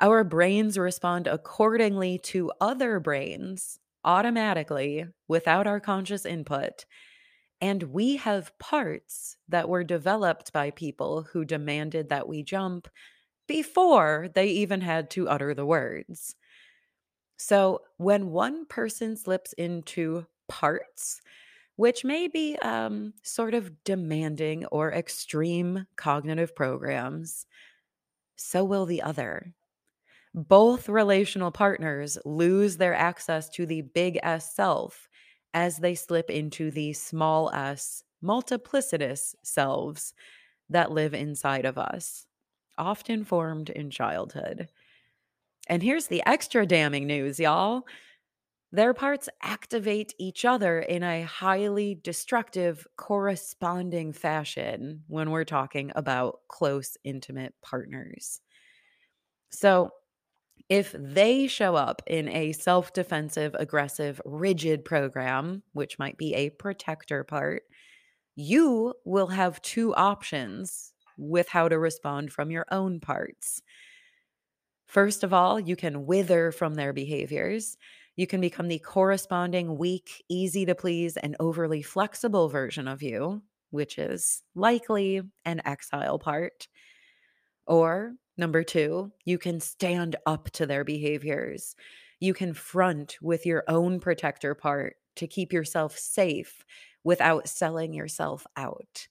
Our 0.00 0.22
brains 0.24 0.78
respond 0.78 1.26
accordingly 1.26 2.18
to 2.20 2.52
other 2.60 3.00
brains 3.00 3.78
automatically 4.04 5.06
without 5.26 5.66
our 5.66 5.80
conscious 5.80 6.24
input. 6.24 6.84
And 7.60 7.84
we 7.84 8.16
have 8.16 8.58
parts 8.58 9.36
that 9.48 9.68
were 9.68 9.84
developed 9.84 10.52
by 10.52 10.70
people 10.72 11.24
who 11.24 11.44
demanded 11.44 12.08
that 12.10 12.28
we 12.28 12.42
jump 12.42 12.88
before 13.48 14.28
they 14.34 14.48
even 14.48 14.82
had 14.82 15.10
to 15.12 15.28
utter 15.28 15.54
the 15.54 15.66
words. 15.66 16.36
So 17.36 17.82
when 17.96 18.30
one 18.30 18.66
person 18.66 19.16
slips 19.16 19.52
into 19.54 20.26
parts, 20.48 21.20
which 21.76 22.04
may 22.04 22.28
be 22.28 22.56
um, 22.58 23.14
sort 23.22 23.54
of 23.54 23.84
demanding 23.84 24.66
or 24.66 24.92
extreme 24.92 25.86
cognitive 25.96 26.56
programs, 26.56 27.46
so 28.36 28.64
will 28.64 28.86
the 28.86 29.02
other. 29.02 29.54
Both 30.38 30.88
relational 30.88 31.50
partners 31.50 32.16
lose 32.24 32.76
their 32.76 32.94
access 32.94 33.48
to 33.50 33.66
the 33.66 33.82
big 33.82 34.20
S 34.22 34.54
self 34.54 35.08
as 35.52 35.78
they 35.78 35.96
slip 35.96 36.30
into 36.30 36.70
the 36.70 36.92
small 36.92 37.50
s 37.50 38.04
multiplicitous 38.22 39.34
selves 39.42 40.14
that 40.70 40.92
live 40.92 41.14
inside 41.14 41.64
of 41.64 41.76
us, 41.78 42.26
often 42.76 43.24
formed 43.24 43.70
in 43.70 43.90
childhood. 43.90 44.68
And 45.68 45.82
here's 45.82 46.06
the 46.06 46.22
extra 46.26 46.66
damning 46.66 47.06
news, 47.08 47.40
y'all. 47.40 47.82
Their 48.72 48.94
parts 48.94 49.28
activate 49.42 50.14
each 50.18 50.44
other 50.44 50.80
in 50.80 51.02
a 51.02 51.22
highly 51.22 51.96
destructive, 51.96 52.86
corresponding 52.96 54.12
fashion 54.12 55.04
when 55.08 55.30
we're 55.30 55.44
talking 55.44 55.90
about 55.96 56.40
close, 56.48 56.96
intimate 57.04 57.54
partners. 57.62 58.40
So, 59.50 59.90
if 60.68 60.94
they 60.98 61.46
show 61.46 61.76
up 61.76 62.02
in 62.06 62.28
a 62.28 62.52
self 62.52 62.92
defensive, 62.92 63.54
aggressive, 63.58 64.20
rigid 64.24 64.84
program, 64.84 65.62
which 65.72 65.98
might 65.98 66.18
be 66.18 66.34
a 66.34 66.50
protector 66.50 67.24
part, 67.24 67.62
you 68.36 68.94
will 69.04 69.28
have 69.28 69.62
two 69.62 69.94
options 69.94 70.92
with 71.16 71.48
how 71.48 71.68
to 71.68 71.78
respond 71.78 72.32
from 72.32 72.50
your 72.50 72.66
own 72.70 73.00
parts. 73.00 73.62
First 74.86 75.24
of 75.24 75.32
all, 75.32 75.58
you 75.58 75.76
can 75.76 76.06
wither 76.06 76.52
from 76.52 76.74
their 76.74 76.92
behaviors. 76.92 77.76
You 78.16 78.26
can 78.26 78.40
become 78.40 78.68
the 78.68 78.78
corresponding 78.78 79.76
weak, 79.78 80.24
easy 80.28 80.64
to 80.66 80.74
please, 80.74 81.16
and 81.16 81.36
overly 81.40 81.82
flexible 81.82 82.48
version 82.48 82.88
of 82.88 83.02
you, 83.02 83.42
which 83.70 83.98
is 83.98 84.42
likely 84.54 85.22
an 85.44 85.60
exile 85.64 86.18
part. 86.18 86.68
Or 87.66 88.14
number 88.38 88.62
two, 88.62 89.12
you 89.24 89.38
can 89.38 89.60
stand 89.60 90.16
up 90.24 90.50
to 90.52 90.66
their 90.66 90.84
behaviors. 90.84 91.74
You 92.20 92.34
can 92.34 92.54
front 92.54 93.18
with 93.20 93.44
your 93.46 93.64
own 93.68 94.00
protector 94.00 94.54
part 94.54 94.96
to 95.16 95.26
keep 95.26 95.52
yourself 95.52 95.98
safe 95.98 96.64
without 97.04 97.48
selling 97.48 97.92
yourself 97.92 98.46
out. 98.56 99.08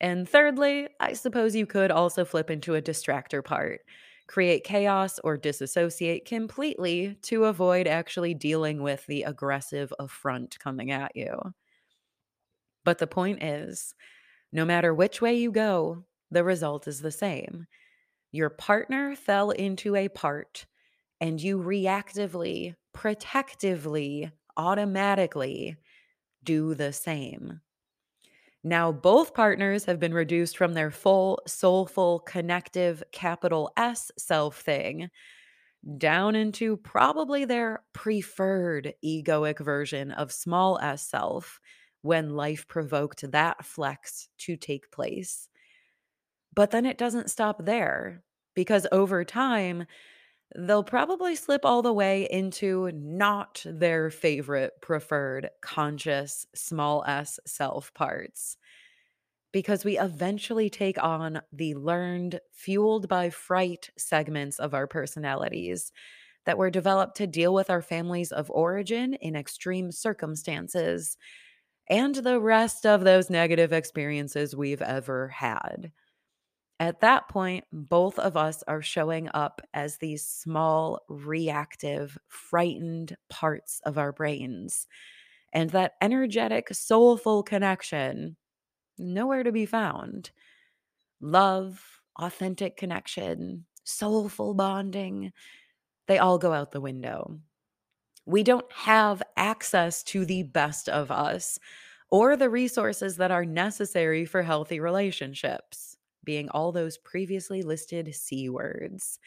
And 0.00 0.28
thirdly, 0.28 0.88
I 1.00 1.14
suppose 1.14 1.56
you 1.56 1.66
could 1.66 1.90
also 1.90 2.24
flip 2.24 2.50
into 2.50 2.74
a 2.74 2.82
distractor 2.82 3.44
part 3.44 3.80
create 4.28 4.62
chaos 4.62 5.18
or 5.24 5.36
disassociate 5.36 6.26
completely 6.26 7.16
to 7.22 7.46
avoid 7.46 7.88
actually 7.88 8.34
dealing 8.34 8.82
with 8.82 9.04
the 9.06 9.22
aggressive 9.22 9.92
affront 9.98 10.58
coming 10.60 10.90
at 10.90 11.16
you. 11.16 11.34
But 12.84 12.98
the 12.98 13.06
point 13.06 13.42
is, 13.42 13.94
no 14.52 14.64
matter 14.64 14.94
which 14.94 15.20
way 15.20 15.34
you 15.34 15.50
go, 15.50 16.04
the 16.30 16.44
result 16.44 16.86
is 16.86 17.00
the 17.00 17.10
same. 17.10 17.66
Your 18.32 18.50
partner 18.50 19.14
fell 19.14 19.50
into 19.50 19.94
a 19.96 20.08
part, 20.08 20.66
and 21.20 21.40
you 21.42 21.58
reactively, 21.58 22.76
protectively, 22.92 24.32
automatically 24.56 25.76
do 26.44 26.74
the 26.74 26.92
same. 26.92 27.62
Now, 28.64 28.90
both 28.92 29.34
partners 29.34 29.84
have 29.84 30.00
been 30.00 30.12
reduced 30.14 30.56
from 30.56 30.74
their 30.74 30.90
full, 30.90 31.40
soulful, 31.46 32.20
connective, 32.20 33.02
capital 33.12 33.72
S 33.76 34.10
self 34.18 34.60
thing 34.60 35.10
down 35.98 36.34
into 36.36 36.76
probably 36.78 37.44
their 37.44 37.84
preferred 37.92 38.94
egoic 39.04 39.60
version 39.60 40.10
of 40.12 40.32
small 40.32 40.78
s 40.80 41.02
self 41.08 41.60
when 42.02 42.30
life 42.36 42.66
provoked 42.68 43.30
that 43.32 43.64
flex 43.64 44.28
to 44.38 44.56
take 44.56 44.90
place. 44.90 45.48
But 46.54 46.70
then 46.70 46.86
it 46.86 46.98
doesn't 46.98 47.30
stop 47.30 47.64
there 47.64 48.22
because 48.54 48.86
over 48.92 49.24
time, 49.24 49.86
they'll 50.56 50.84
probably 50.84 51.36
slip 51.36 51.64
all 51.64 51.82
the 51.82 51.92
way 51.92 52.28
into 52.30 52.90
not 52.92 53.62
their 53.66 54.10
favorite 54.10 54.74
preferred 54.82 55.50
conscious 55.62 56.46
small 56.54 57.04
s 57.06 57.38
self 57.46 57.92
parts. 57.94 58.56
Because 59.52 59.84
we 59.84 59.98
eventually 59.98 60.68
take 60.68 61.02
on 61.02 61.40
the 61.52 61.74
learned, 61.74 62.40
fueled 62.52 63.08
by 63.08 63.30
fright 63.30 63.90
segments 63.96 64.58
of 64.58 64.74
our 64.74 64.86
personalities 64.86 65.90
that 66.46 66.58
were 66.58 66.70
developed 66.70 67.16
to 67.18 67.26
deal 67.26 67.54
with 67.54 67.70
our 67.70 67.82
families 67.82 68.32
of 68.32 68.50
origin 68.50 69.14
in 69.14 69.36
extreme 69.36 69.92
circumstances 69.92 71.16
and 71.88 72.16
the 72.16 72.40
rest 72.40 72.86
of 72.86 73.04
those 73.04 73.30
negative 73.30 73.72
experiences 73.72 74.56
we've 74.56 74.82
ever 74.82 75.28
had. 75.28 75.92
At 76.80 77.00
that 77.00 77.28
point, 77.28 77.64
both 77.72 78.18
of 78.20 78.36
us 78.36 78.62
are 78.68 78.82
showing 78.82 79.28
up 79.34 79.60
as 79.74 79.96
these 79.96 80.24
small, 80.24 81.00
reactive, 81.08 82.16
frightened 82.28 83.16
parts 83.28 83.80
of 83.84 83.98
our 83.98 84.12
brains. 84.12 84.86
And 85.52 85.70
that 85.70 85.94
energetic, 86.00 86.68
soulful 86.72 87.42
connection, 87.42 88.36
nowhere 88.96 89.42
to 89.42 89.50
be 89.50 89.66
found. 89.66 90.30
Love, 91.20 92.00
authentic 92.16 92.76
connection, 92.76 93.64
soulful 93.82 94.54
bonding, 94.54 95.32
they 96.06 96.18
all 96.18 96.38
go 96.38 96.52
out 96.52 96.70
the 96.70 96.80
window. 96.80 97.40
We 98.24 98.44
don't 98.44 98.70
have 98.72 99.22
access 99.36 100.02
to 100.04 100.24
the 100.24 100.44
best 100.44 100.88
of 100.88 101.10
us 101.10 101.58
or 102.10 102.36
the 102.36 102.50
resources 102.50 103.16
that 103.16 103.30
are 103.30 103.44
necessary 103.44 104.24
for 104.24 104.42
healthy 104.42 104.80
relationships 104.80 105.97
being 106.28 106.50
all 106.50 106.72
those 106.72 106.98
previously 106.98 107.62
listed 107.62 108.14
C 108.14 108.50
words. 108.50 109.18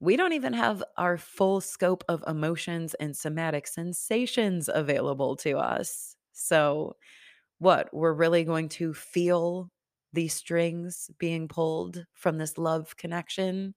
We 0.00 0.18
don't 0.18 0.34
even 0.34 0.52
have 0.52 0.84
our 0.98 1.16
full 1.16 1.62
scope 1.62 2.04
of 2.10 2.22
emotions 2.26 2.92
and 2.94 3.16
somatic 3.16 3.66
sensations 3.66 4.68
available 4.70 5.36
to 5.36 5.56
us. 5.56 6.14
So, 6.34 6.96
what? 7.58 7.88
We're 7.94 8.12
really 8.12 8.44
going 8.44 8.68
to 8.80 8.92
feel 8.92 9.70
these 10.12 10.34
strings 10.34 11.10
being 11.18 11.48
pulled 11.48 12.04
from 12.12 12.36
this 12.38 12.58
love 12.58 12.96
connection? 12.98 13.74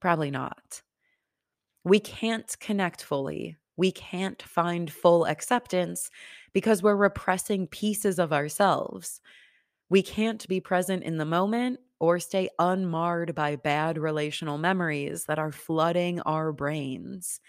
Probably 0.00 0.32
not. 0.32 0.82
We 1.84 2.00
can't 2.00 2.54
connect 2.58 3.02
fully. 3.04 3.56
We 3.76 3.92
can't 3.92 4.42
find 4.42 4.92
full 4.92 5.26
acceptance 5.26 6.10
because 6.52 6.82
we're 6.82 6.96
repressing 6.96 7.68
pieces 7.68 8.18
of 8.18 8.32
ourselves. 8.32 9.20
We 9.88 10.02
can't 10.02 10.46
be 10.48 10.60
present 10.60 11.04
in 11.04 11.16
the 11.18 11.24
moment 11.24 11.80
or 11.98 12.18
stay 12.18 12.50
unmarred 12.58 13.34
by 13.34 13.56
bad 13.56 13.98
relational 13.98 14.58
memories 14.58 15.24
that 15.24 15.38
are 15.38 15.52
flooding 15.52 16.20
our 16.20 16.52
brains. 16.52 17.40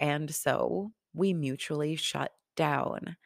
And 0.00 0.34
so 0.34 0.92
we 1.14 1.32
mutually 1.32 1.96
shut 1.96 2.32
down. 2.56 3.16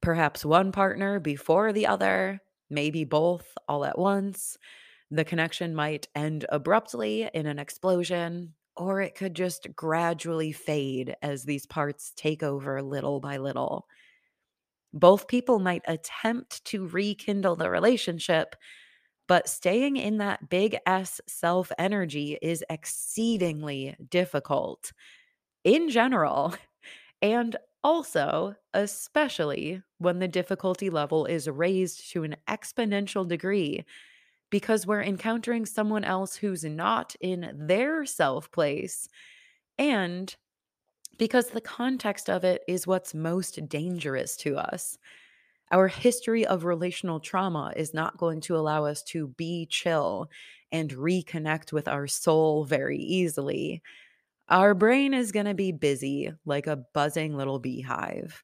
Perhaps 0.00 0.44
one 0.44 0.72
partner 0.72 1.18
before 1.18 1.72
the 1.72 1.86
other, 1.86 2.40
maybe 2.70 3.04
both 3.04 3.56
all 3.68 3.84
at 3.84 3.98
once. 3.98 4.56
The 5.10 5.24
connection 5.24 5.74
might 5.74 6.08
end 6.14 6.46
abruptly 6.50 7.28
in 7.34 7.46
an 7.46 7.58
explosion, 7.58 8.54
or 8.76 9.00
it 9.00 9.14
could 9.16 9.34
just 9.34 9.74
gradually 9.74 10.52
fade 10.52 11.16
as 11.22 11.44
these 11.44 11.66
parts 11.66 12.12
take 12.14 12.42
over 12.42 12.80
little 12.82 13.18
by 13.20 13.38
little. 13.38 13.88
Both 14.92 15.28
people 15.28 15.58
might 15.58 15.82
attempt 15.86 16.64
to 16.66 16.86
rekindle 16.88 17.56
the 17.56 17.70
relationship, 17.70 18.56
but 19.28 19.48
staying 19.48 19.96
in 19.96 20.18
that 20.18 20.48
big 20.48 20.78
S 20.86 21.20
self 21.26 21.70
energy 21.78 22.38
is 22.42 22.64
exceedingly 22.70 23.96
difficult 24.10 24.92
in 25.64 25.88
general. 25.90 26.54
And 27.22 27.56
also, 27.82 28.54
especially 28.74 29.82
when 29.98 30.20
the 30.20 30.28
difficulty 30.28 30.90
level 30.90 31.26
is 31.26 31.48
raised 31.48 32.12
to 32.12 32.22
an 32.24 32.36
exponential 32.48 33.26
degree 33.26 33.84
because 34.50 34.86
we're 34.86 35.02
encountering 35.02 35.66
someone 35.66 36.04
else 36.04 36.36
who's 36.36 36.64
not 36.64 37.16
in 37.20 37.52
their 37.54 38.06
self 38.06 38.50
place 38.50 39.08
and 39.78 40.36
because 41.18 41.48
the 41.48 41.60
context 41.60 42.30
of 42.30 42.44
it 42.44 42.62
is 42.68 42.86
what's 42.86 43.14
most 43.14 43.68
dangerous 43.68 44.36
to 44.38 44.56
us. 44.56 44.98
Our 45.70 45.88
history 45.88 46.46
of 46.46 46.64
relational 46.64 47.20
trauma 47.20 47.72
is 47.76 47.92
not 47.92 48.16
going 48.16 48.40
to 48.42 48.56
allow 48.56 48.84
us 48.84 49.02
to 49.04 49.28
be 49.28 49.66
chill 49.66 50.30
and 50.72 50.90
reconnect 50.90 51.72
with 51.72 51.88
our 51.88 52.06
soul 52.06 52.64
very 52.64 52.98
easily. 52.98 53.82
Our 54.48 54.74
brain 54.74 55.12
is 55.12 55.32
going 55.32 55.46
to 55.46 55.54
be 55.54 55.72
busy 55.72 56.32
like 56.46 56.66
a 56.66 56.84
buzzing 56.94 57.36
little 57.36 57.58
beehive. 57.58 58.42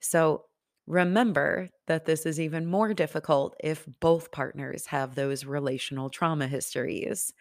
So 0.00 0.44
remember 0.86 1.70
that 1.86 2.04
this 2.04 2.26
is 2.26 2.38
even 2.38 2.66
more 2.66 2.94
difficult 2.94 3.56
if 3.62 3.86
both 4.00 4.30
partners 4.30 4.86
have 4.86 5.14
those 5.14 5.44
relational 5.44 6.10
trauma 6.10 6.46
histories. 6.46 7.32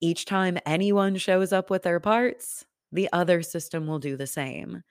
Each 0.00 0.24
time 0.24 0.58
anyone 0.66 1.16
shows 1.16 1.52
up 1.52 1.70
with 1.70 1.82
their 1.84 2.00
parts, 2.00 2.66
the 2.92 3.08
other 3.12 3.42
system 3.42 3.86
will 3.86 3.98
do 3.98 4.16
the 4.16 4.26
same. 4.26 4.82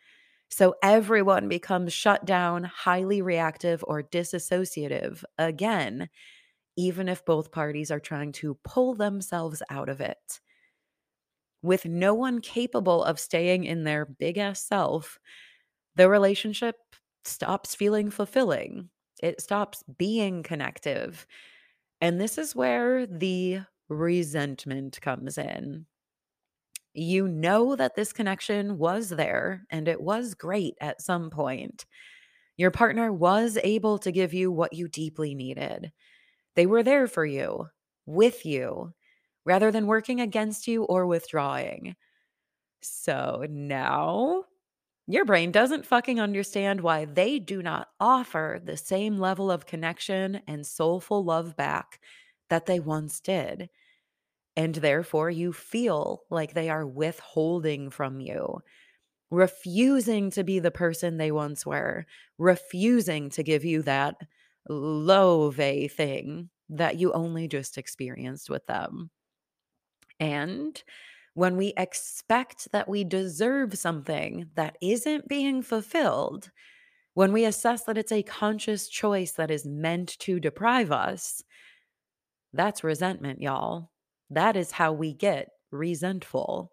So 0.49 0.75
everyone 0.83 1.49
becomes 1.49 1.93
shut 1.93 2.25
down, 2.25 2.63
highly 2.63 3.21
reactive, 3.21 3.83
or 3.87 4.03
disassociative 4.03 5.23
again, 5.37 6.09
even 6.77 7.09
if 7.09 7.25
both 7.25 7.51
parties 7.51 7.91
are 7.91 7.99
trying 7.99 8.31
to 8.33 8.55
pull 8.63 8.95
themselves 8.95 9.63
out 9.69 9.89
of 9.89 10.01
it. 10.01 10.39
With 11.61 11.85
no 11.85 12.13
one 12.13 12.39
capable 12.41 13.03
of 13.03 13.19
staying 13.19 13.63
in 13.65 13.83
their 13.83 14.05
big 14.05 14.37
ass 14.37 14.61
self, 14.61 15.19
the 15.95 16.09
relationship 16.09 16.77
stops 17.23 17.75
feeling 17.75 18.09
fulfilling. 18.11 18.89
It 19.21 19.41
stops 19.41 19.83
being 19.97 20.43
connective. 20.43 21.27
And 22.01 22.21
this 22.21 22.37
is 22.37 22.55
where 22.55 23.07
the 23.07 23.61
resentment 23.89 25.01
comes 25.01 25.37
in 25.37 25.87
you 26.97 27.27
know 27.27 27.75
that 27.75 27.95
this 27.95 28.13
connection 28.13 28.77
was 28.77 29.09
there 29.09 29.65
and 29.69 29.87
it 29.87 30.01
was 30.01 30.33
great 30.35 30.75
at 30.81 31.01
some 31.01 31.29
point. 31.29 31.85
Your 32.57 32.71
partner 32.71 33.13
was 33.13 33.57
able 33.63 33.99
to 33.99 34.11
give 34.11 34.33
you 34.33 34.51
what 34.51 34.73
you 34.73 34.87
deeply 34.87 35.35
needed. 35.35 35.91
They 36.55 36.65
were 36.65 36.83
there 36.83 37.07
for 37.07 37.25
you, 37.25 37.67
with 38.05 38.45
you, 38.45 38.93
rather 39.45 39.71
than 39.71 39.87
working 39.87 40.21
against 40.21 40.67
you 40.67 40.83
or 40.85 41.07
withdrawing. 41.07 41.95
So 42.81 43.45
now 43.49 44.45
your 45.07 45.25
brain 45.25 45.51
doesn't 45.51 45.85
fucking 45.85 46.19
understand 46.19 46.81
why 46.81 47.05
they 47.05 47.39
do 47.39 47.61
not 47.63 47.89
offer 47.99 48.61
the 48.63 48.77
same 48.77 49.17
level 49.17 49.51
of 49.51 49.65
connection 49.65 50.41
and 50.47 50.65
soulful 50.67 51.23
love 51.23 51.55
back 51.57 51.99
that 52.49 52.65
they 52.65 52.79
once 52.79 53.19
did 53.21 53.69
and 54.57 54.73
therefore 54.75 55.29
you 55.29 55.53
feel 55.53 56.23
like 56.31 56.53
they 56.53 56.67
are 56.67 56.85
withholding 56.85 57.91
from 57.91 58.19
you, 58.19 58.59
refusing 59.29 60.31
to 60.31 60.43
be 60.43 60.57
the 60.57 60.71
person 60.71 61.17
they 61.17 61.31
once 61.31 61.63
were, 61.65 62.07
refusing 62.39 63.29
to 63.29 63.43
give 63.43 63.63
you 63.63 63.83
that 63.83 64.15
love 64.67 65.55
thing 65.55 66.49
that 66.69 66.97
you 66.97 67.13
only 67.13 67.47
just 67.47 67.77
experienced 67.77 68.49
with 68.49 68.65
them. 68.65 69.11
And 70.19 70.81
when 71.35 71.55
we 71.55 71.73
expect 71.77 72.71
that 72.71 72.89
we 72.89 73.03
deserve 73.03 73.77
something 73.77 74.49
that 74.55 74.75
isn't 74.81 75.27
being 75.27 75.61
fulfilled, 75.61 76.49
when 77.13 77.31
we 77.31 77.45
assess 77.45 77.83
that 77.83 77.97
it's 77.97 78.11
a 78.11 78.23
conscious 78.23 78.89
choice 78.89 79.33
that 79.33 79.51
is 79.51 79.65
meant 79.65 80.17
to 80.19 80.39
deprive 80.39 80.91
us, 80.91 81.43
that's 82.53 82.83
resentment, 82.83 83.39
y'all. 83.39 83.91
That 84.29 84.55
is 84.55 84.71
how 84.71 84.93
we 84.93 85.13
get 85.13 85.49
resentful. 85.71 86.71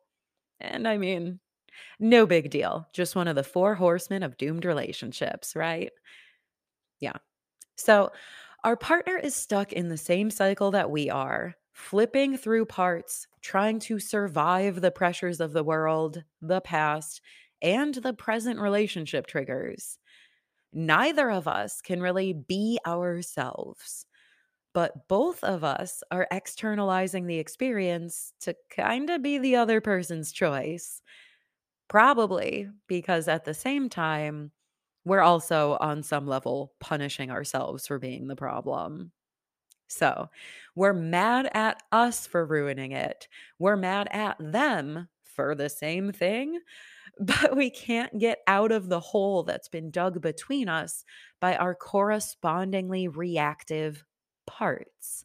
And 0.60 0.86
I 0.88 0.96
mean, 0.98 1.40
no 1.98 2.26
big 2.26 2.50
deal. 2.50 2.88
Just 2.92 3.16
one 3.16 3.28
of 3.28 3.36
the 3.36 3.42
four 3.42 3.74
horsemen 3.74 4.22
of 4.22 4.36
doomed 4.36 4.64
relationships, 4.64 5.54
right? 5.56 5.90
Yeah. 7.00 7.16
So 7.76 8.10
our 8.62 8.76
partner 8.76 9.16
is 9.16 9.34
stuck 9.34 9.72
in 9.72 9.88
the 9.88 9.96
same 9.96 10.30
cycle 10.30 10.70
that 10.72 10.90
we 10.90 11.10
are, 11.10 11.54
flipping 11.72 12.36
through 12.36 12.66
parts, 12.66 13.26
trying 13.42 13.78
to 13.80 13.98
survive 13.98 14.80
the 14.80 14.90
pressures 14.90 15.40
of 15.40 15.52
the 15.52 15.64
world, 15.64 16.22
the 16.40 16.60
past, 16.60 17.20
and 17.60 17.94
the 17.94 18.14
present 18.14 18.60
relationship 18.60 19.26
triggers. 19.26 19.98
Neither 20.72 21.30
of 21.30 21.46
us 21.46 21.80
can 21.80 22.00
really 22.00 22.32
be 22.32 22.78
ourselves 22.86 24.06
but 24.74 25.08
both 25.08 25.42
of 25.44 25.64
us 25.64 26.02
are 26.10 26.26
externalizing 26.30 27.26
the 27.26 27.38
experience 27.38 28.34
to 28.40 28.54
kind 28.70 29.08
of 29.08 29.22
be 29.22 29.38
the 29.38 29.56
other 29.56 29.80
person's 29.80 30.32
choice. 30.32 31.00
Probably 31.88 32.68
because 32.88 33.28
at 33.28 33.44
the 33.44 33.54
same 33.54 33.88
time, 33.88 34.50
we're 35.04 35.20
also 35.20 35.76
on 35.80 36.02
some 36.02 36.26
level 36.26 36.72
punishing 36.80 37.30
ourselves 37.30 37.86
for 37.86 37.98
being 37.98 38.26
the 38.26 38.36
problem. 38.36 39.12
So 39.86 40.28
we're 40.74 40.92
mad 40.94 41.50
at 41.54 41.82
us 41.92 42.26
for 42.26 42.44
ruining 42.44 42.92
it. 42.92 43.28
We're 43.58 43.76
mad 43.76 44.08
at 44.10 44.36
them 44.40 45.08
for 45.22 45.54
the 45.54 45.68
same 45.68 46.10
thing, 46.10 46.58
but 47.20 47.56
we 47.56 47.70
can't 47.70 48.18
get 48.18 48.38
out 48.48 48.72
of 48.72 48.88
the 48.88 49.00
hole 49.00 49.44
that's 49.44 49.68
been 49.68 49.90
dug 49.92 50.20
between 50.20 50.68
us 50.68 51.04
by 51.40 51.54
our 51.56 51.74
correspondingly 51.76 53.06
reactive 53.06 54.04
parts. 54.54 55.24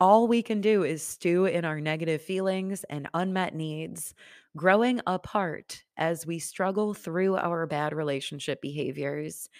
All 0.00 0.26
we 0.26 0.42
can 0.42 0.62
do 0.62 0.82
is 0.82 1.02
stew 1.02 1.44
in 1.44 1.66
our 1.66 1.78
negative 1.78 2.22
feelings 2.22 2.84
and 2.84 3.06
unmet 3.12 3.54
needs, 3.54 4.14
growing 4.56 5.00
apart 5.06 5.84
as 5.98 6.26
we 6.26 6.38
struggle 6.38 6.94
through 6.94 7.36
our 7.36 7.66
bad 7.66 7.92
relationship 7.92 8.62
behaviors 8.62 9.50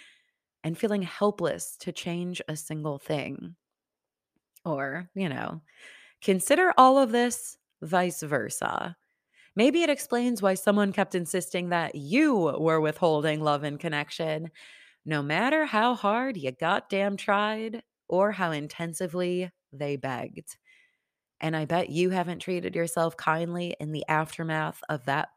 and 0.64 0.78
feeling 0.78 1.02
helpless 1.02 1.76
to 1.80 1.92
change 1.92 2.40
a 2.48 2.56
single 2.56 2.98
thing. 2.98 3.54
Or, 4.64 5.10
you 5.14 5.28
know, 5.28 5.60
consider 6.22 6.72
all 6.78 6.98
of 6.98 7.12
this 7.12 7.58
vice 7.82 8.22
versa. 8.22 8.96
Maybe 9.56 9.82
it 9.82 9.90
explains 9.90 10.40
why 10.40 10.54
someone 10.54 10.92
kept 10.92 11.14
insisting 11.14 11.68
that 11.68 11.94
you 11.94 12.34
were 12.34 12.80
withholding 12.80 13.42
love 13.42 13.62
and 13.62 13.78
connection. 13.78 14.50
No 15.04 15.22
matter 15.22 15.66
how 15.66 15.94
hard 15.94 16.38
you 16.38 16.52
goddamn 16.52 17.18
tried, 17.18 17.82
or 18.10 18.32
how 18.32 18.50
intensively 18.50 19.50
they 19.72 19.96
begged. 19.96 20.58
And 21.40 21.56
I 21.56 21.64
bet 21.64 21.88
you 21.88 22.10
haven't 22.10 22.40
treated 22.40 22.74
yourself 22.74 23.16
kindly 23.16 23.74
in 23.80 23.92
the 23.92 24.04
aftermath 24.08 24.82
of 24.90 25.06
that 25.06 25.30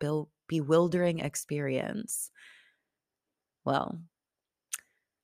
bewildering 0.47 1.19
experience. 1.19 2.29
Well, 3.63 3.99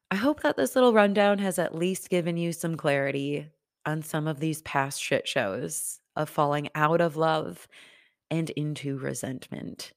I 0.09 0.15
hope 0.15 0.41
that 0.41 0.55
this 0.55 0.75
little 0.75 0.93
rundown 0.93 1.39
has 1.39 1.59
at 1.59 1.75
least 1.75 2.09
given 2.09 2.37
you 2.37 2.53
some 2.53 2.77
clarity 2.77 3.49
on 3.85 4.01
some 4.01 4.27
of 4.27 4.39
these 4.39 4.61
past 4.61 5.01
shit 5.01 5.27
shows 5.27 5.99
of 6.15 6.29
falling 6.29 6.69
out 6.75 7.01
of 7.01 7.17
love 7.17 7.67
and 8.31 8.49
into 8.51 8.97
resentment. 8.97 9.91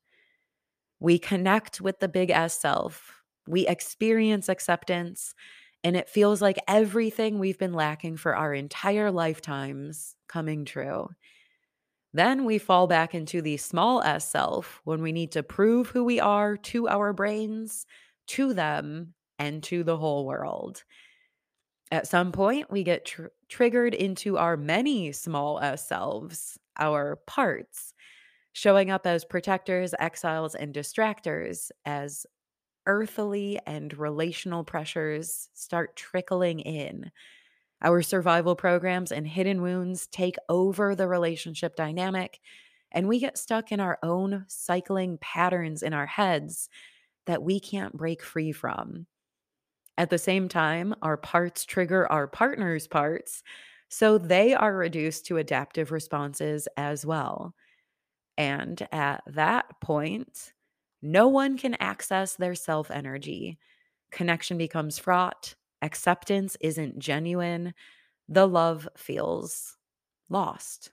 We 1.01 1.19
connect 1.19 1.81
with 1.81 2.01
the 2.01 2.09
big 2.09 2.31
S 2.31 2.59
self, 2.59 3.23
we 3.47 3.67
experience 3.67 4.49
acceptance, 4.49 5.35
and 5.85 5.97
it 5.97 6.09
feels 6.09 6.41
like 6.43 6.59
everything 6.69 7.39
we've 7.39 7.59
been 7.59 7.75
lacking 7.75 8.17
for 8.17 8.37
our 8.37 8.55
entire 8.55 9.11
lifetimes 9.11 10.17
coming 10.29 10.65
true. 10.65 11.09
Then 12.15 12.45
we 12.45 12.59
fall 12.59 12.87
back 12.87 13.15
into 13.15 13.41
the 13.43 13.57
small 13.57 14.03
s 14.03 14.29
self 14.31 14.81
when 14.85 15.03
we 15.03 15.13
need 15.13 15.33
to 15.33 15.43
prove 15.43 15.89
who 15.89 16.05
we 16.05 16.21
are 16.21 16.57
to 16.59 16.89
our 16.89 17.13
brains, 17.13 17.87
to 18.29 18.53
them, 18.55 19.15
and 19.39 19.63
to 19.65 19.83
the 19.83 19.97
whole 19.97 20.27
world. 20.27 20.85
At 21.91 22.07
some 22.07 22.33
point, 22.33 22.71
we 22.71 22.85
get 22.85 23.05
tr- 23.05 23.27
triggered 23.49 23.95
into 23.95 24.39
our 24.39 24.57
many 24.57 25.13
small 25.13 25.61
s 25.61 25.87
selves, 25.87 26.59
our 26.79 27.17
parts, 27.27 27.93
showing 28.53 28.91
up 28.91 29.07
as 29.07 29.25
protectors, 29.25 29.95
exiles, 29.99 30.55
and 30.55 30.75
distractors, 30.75 31.71
as 31.87 32.27
earthly 32.87 33.59
and 33.67 33.97
relational 33.97 34.65
pressures 34.65 35.49
start 35.55 35.97
trickling 35.97 36.61
in. 36.61 37.11
Our 37.83 38.03
survival 38.03 38.57
programs 38.57 39.13
and 39.13 39.27
hidden 39.27 39.63
wounds 39.63 40.07
take 40.07 40.37
over 40.49 40.95
the 40.95 41.09
relationship 41.09 41.77
dynamic, 41.77 42.41
and 42.93 43.09
we 43.09 43.19
get 43.19 43.39
stuck 43.39 43.73
in 43.73 43.81
our 43.81 43.99
own 44.03 44.45
cycling 44.49 45.19
patterns 45.19 45.83
in 45.83 45.93
our 45.95 46.07
heads 46.07 46.69
that 47.27 47.43
we 47.43 47.61
can't 47.61 47.97
break 47.97 48.23
free 48.23 48.53
from. 48.53 49.07
At 49.99 50.11
the 50.11 50.19
same 50.19 50.49
time, 50.49 50.95
our 51.03 51.17
parts 51.17 51.65
trigger 51.65 52.11
our 52.11 52.27
partner's 52.27 52.87
parts, 52.87 53.43
so 53.89 54.19
they 54.19 54.55
are 54.55 54.75
reduced 54.75 55.27
to 55.27 55.37
adaptive 55.37 55.93
responses 55.93 56.67
as 56.77 57.05
well. 57.05 57.55
And 58.39 58.87
at 58.93 59.23
that 59.27 59.81
point, 59.81 60.53
no 61.03 61.27
one 61.27 61.59
can 61.59 61.75
access 61.81 62.37
their 62.37 62.55
self 62.55 62.91
energy. 62.91 63.59
Connection 64.13 64.57
becomes 64.57 64.99
fraught. 64.99 65.55
Acceptance 65.83 66.57
isn't 66.61 67.01
genuine. 67.01 67.75
The 68.29 68.47
love 68.47 68.89
feels 68.97 69.77
lost, 70.29 70.93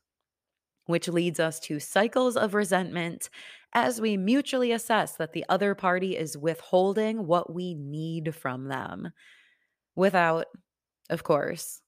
which 0.88 1.08
leads 1.08 1.39
us 1.39 1.60
to 1.62 1.80
cycles 1.80 2.36
of 2.36 2.56
resentment 2.56 3.30
as 3.74 4.02
we 4.02 4.17
mutually 4.17 4.72
assess 4.72 5.15
that 5.17 5.34
the 5.34 5.45
other 5.48 5.76
party 5.76 6.17
is 6.17 6.36
withholding 6.36 7.28
what 7.28 7.54
we 7.54 7.76
need 7.76 8.34
from 8.34 8.65
them 8.65 9.12
without, 9.95 10.48
of 11.12 11.24
course, 11.24 11.82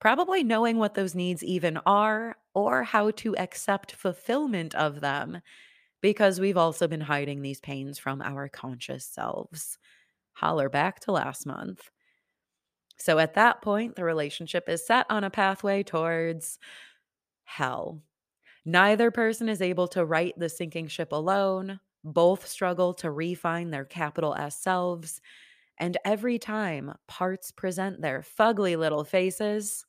probably 0.00 0.42
knowing 0.42 0.78
what 0.78 0.94
those 0.94 1.14
needs 1.14 1.44
even 1.44 1.78
are 1.86 2.36
or 2.54 2.82
how 2.82 3.12
to 3.12 3.36
accept 3.36 3.92
fulfillment 3.92 4.74
of 4.74 5.00
them 5.00 5.40
because 6.02 6.40
we've 6.40 6.58
also 6.58 6.88
been 6.88 7.00
hiding 7.02 7.42
these 7.42 7.60
pains 7.60 7.98
from 7.98 8.22
our 8.22 8.48
conscious 8.48 9.06
selves. 9.06 9.78
Holler 10.34 10.68
back 10.68 11.00
to 11.00 11.12
last 11.12 11.46
month. 11.46 11.90
So 12.98 13.18
at 13.18 13.34
that 13.34 13.62
point, 13.62 13.96
the 13.96 14.04
relationship 14.04 14.68
is 14.68 14.86
set 14.86 15.06
on 15.10 15.24
a 15.24 15.30
pathway 15.30 15.82
towards 15.82 16.58
hell. 17.44 18.02
Neither 18.64 19.10
person 19.10 19.48
is 19.48 19.62
able 19.62 19.88
to 19.88 20.04
right 20.04 20.34
the 20.38 20.48
sinking 20.48 20.88
ship 20.88 21.12
alone. 21.12 21.80
Both 22.04 22.46
struggle 22.48 22.94
to 22.96 23.10
refine 23.10 23.70
their 23.70 23.84
capital 23.84 24.34
S 24.36 24.60
selves. 24.60 25.20
And 25.78 25.98
every 26.04 26.38
time 26.38 26.94
parts 27.08 27.52
present 27.52 28.02
their 28.02 28.22
fugly 28.22 28.78
little 28.78 29.04
faces, 29.04 29.86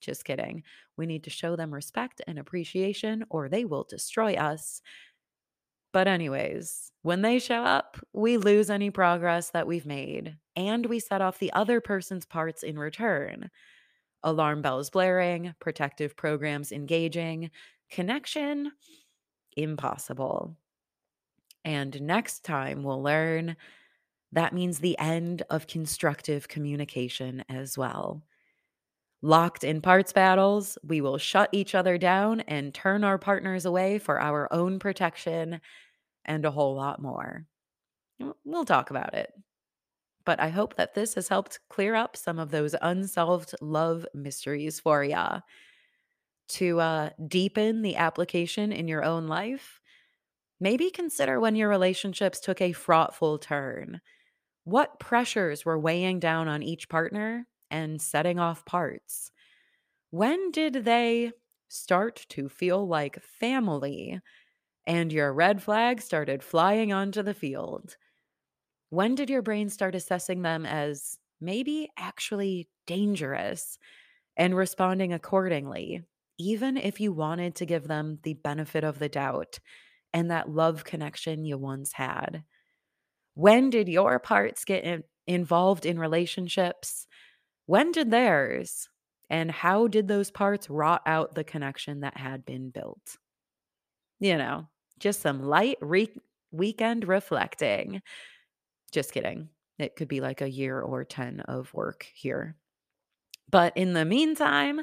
just 0.00 0.24
kidding, 0.24 0.64
we 0.96 1.06
need 1.06 1.24
to 1.24 1.30
show 1.30 1.56
them 1.56 1.74
respect 1.74 2.22
and 2.26 2.38
appreciation 2.38 3.24
or 3.30 3.48
they 3.48 3.64
will 3.64 3.84
destroy 3.84 4.34
us. 4.34 4.82
But, 5.92 6.08
anyways, 6.08 6.90
when 7.02 7.22
they 7.22 7.38
show 7.38 7.62
up, 7.62 7.98
we 8.12 8.36
lose 8.36 8.70
any 8.70 8.90
progress 8.90 9.50
that 9.50 9.66
we've 9.66 9.86
made, 9.86 10.36
and 10.56 10.86
we 10.86 10.98
set 11.00 11.20
off 11.20 11.38
the 11.38 11.52
other 11.52 11.80
person's 11.80 12.24
parts 12.24 12.62
in 12.62 12.78
return. 12.78 13.50
Alarm 14.22 14.62
bells 14.62 14.90
blaring, 14.90 15.54
protective 15.60 16.16
programs 16.16 16.72
engaging, 16.72 17.50
connection 17.90 18.72
impossible. 19.56 20.56
And 21.64 22.00
next 22.02 22.44
time 22.44 22.82
we'll 22.82 23.02
learn 23.02 23.56
that 24.32 24.54
means 24.54 24.78
the 24.78 24.98
end 24.98 25.42
of 25.50 25.66
constructive 25.66 26.48
communication 26.48 27.44
as 27.48 27.76
well. 27.76 28.22
Locked 29.24 29.62
in 29.62 29.80
parts 29.80 30.12
battles, 30.12 30.76
we 30.82 31.00
will 31.00 31.16
shut 31.16 31.48
each 31.52 31.76
other 31.76 31.96
down 31.96 32.40
and 32.40 32.74
turn 32.74 33.04
our 33.04 33.18
partners 33.18 33.64
away 33.64 33.98
for 33.98 34.20
our 34.20 34.52
own 34.52 34.80
protection 34.80 35.60
and 36.24 36.44
a 36.44 36.50
whole 36.50 36.74
lot 36.74 37.00
more. 37.00 37.46
We'll 38.44 38.64
talk 38.64 38.90
about 38.90 39.14
it. 39.14 39.32
But 40.24 40.40
I 40.40 40.48
hope 40.48 40.76
that 40.76 40.94
this 40.94 41.14
has 41.14 41.28
helped 41.28 41.60
clear 41.68 41.94
up 41.94 42.16
some 42.16 42.38
of 42.38 42.50
those 42.50 42.74
unsolved 42.82 43.54
love 43.60 44.06
mysteries 44.14 44.80
for 44.80 45.04
ya. 45.04 45.40
To 46.48 46.80
uh, 46.80 47.10
deepen 47.28 47.82
the 47.82 47.96
application 47.96 48.72
in 48.72 48.88
your 48.88 49.04
own 49.04 49.26
life, 49.26 49.80
maybe 50.60 50.90
consider 50.90 51.40
when 51.40 51.56
your 51.56 51.68
relationships 51.68 52.40
took 52.40 52.60
a 52.60 52.72
fraughtful 52.72 53.38
turn. 53.38 54.00
What 54.64 55.00
pressures 55.00 55.64
were 55.64 55.78
weighing 55.78 56.20
down 56.20 56.48
on 56.48 56.62
each 56.62 56.88
partner 56.88 57.46
and 57.72 58.02
setting 58.02 58.40
off 58.40 58.66
parts? 58.66 59.32
When 60.10 60.50
did 60.52 60.84
they 60.84 61.32
start 61.68 62.26
to 62.30 62.48
feel 62.48 62.86
like 62.86 63.22
family 63.22 64.20
and 64.86 65.12
your 65.12 65.32
red 65.32 65.62
flag 65.62 66.00
started 66.02 66.42
flying 66.42 66.92
onto 66.92 67.22
the 67.22 67.34
field? 67.34 67.96
When 68.90 69.14
did 69.14 69.30
your 69.30 69.42
brain 69.42 69.68
start 69.68 69.94
assessing 69.94 70.42
them 70.42 70.66
as 70.66 71.18
maybe 71.40 71.90
actually 71.96 72.68
dangerous 72.86 73.78
and 74.36 74.56
responding 74.56 75.12
accordingly, 75.12 76.04
even 76.38 76.76
if 76.76 77.00
you 77.00 77.12
wanted 77.12 77.54
to 77.56 77.66
give 77.66 77.88
them 77.88 78.20
the 78.22 78.34
benefit 78.34 78.84
of 78.84 78.98
the 78.98 79.08
doubt 79.08 79.60
and 80.12 80.30
that 80.30 80.50
love 80.50 80.84
connection 80.84 81.44
you 81.44 81.58
once 81.58 81.92
had? 81.94 82.44
When 83.34 83.70
did 83.70 83.88
your 83.88 84.18
parts 84.18 84.64
get 84.64 84.84
in- 84.84 85.04
involved 85.26 85.86
in 85.86 85.98
relationships 85.98 87.06
when 87.66 87.92
did 87.92 88.10
theirs? 88.10 88.88
And 89.30 89.50
how 89.50 89.88
did 89.88 90.08
those 90.08 90.30
parts 90.30 90.68
rot 90.68 91.02
out 91.06 91.34
the 91.34 91.44
connection 91.44 92.00
that 92.00 92.16
had 92.16 92.44
been 92.44 92.70
built? 92.70 93.16
You 94.20 94.36
know, 94.36 94.68
just 94.98 95.20
some 95.20 95.42
light 95.42 95.78
re- 95.80 96.14
weekend 96.50 97.08
reflecting. 97.08 98.02
Just 98.92 99.12
kidding. 99.12 99.48
It 99.78 99.96
could 99.96 100.08
be 100.08 100.20
like 100.20 100.42
a 100.42 100.50
year 100.50 100.80
or 100.80 101.04
10 101.04 101.40
of 101.40 101.72
work 101.72 102.06
here. 102.14 102.56
But 103.50 103.76
in 103.76 103.94
the 103.94 104.04
meantime, 104.04 104.82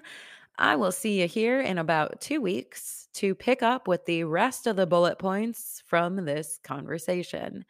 I 0.58 0.76
will 0.76 0.92
see 0.92 1.22
you 1.22 1.28
here 1.28 1.62
in 1.62 1.78
about 1.78 2.20
two 2.20 2.42
weeks 2.42 3.08
to 3.14 3.34
pick 3.34 3.64
up 3.64 3.88
with 3.88 4.06
the 4.06 4.26
rest 4.26 4.68
of 4.68 4.76
the 4.76 4.86
bullet 4.86 5.18
points 5.18 5.82
from 5.86 6.26
this 6.26 6.60
conversation. 6.64 7.66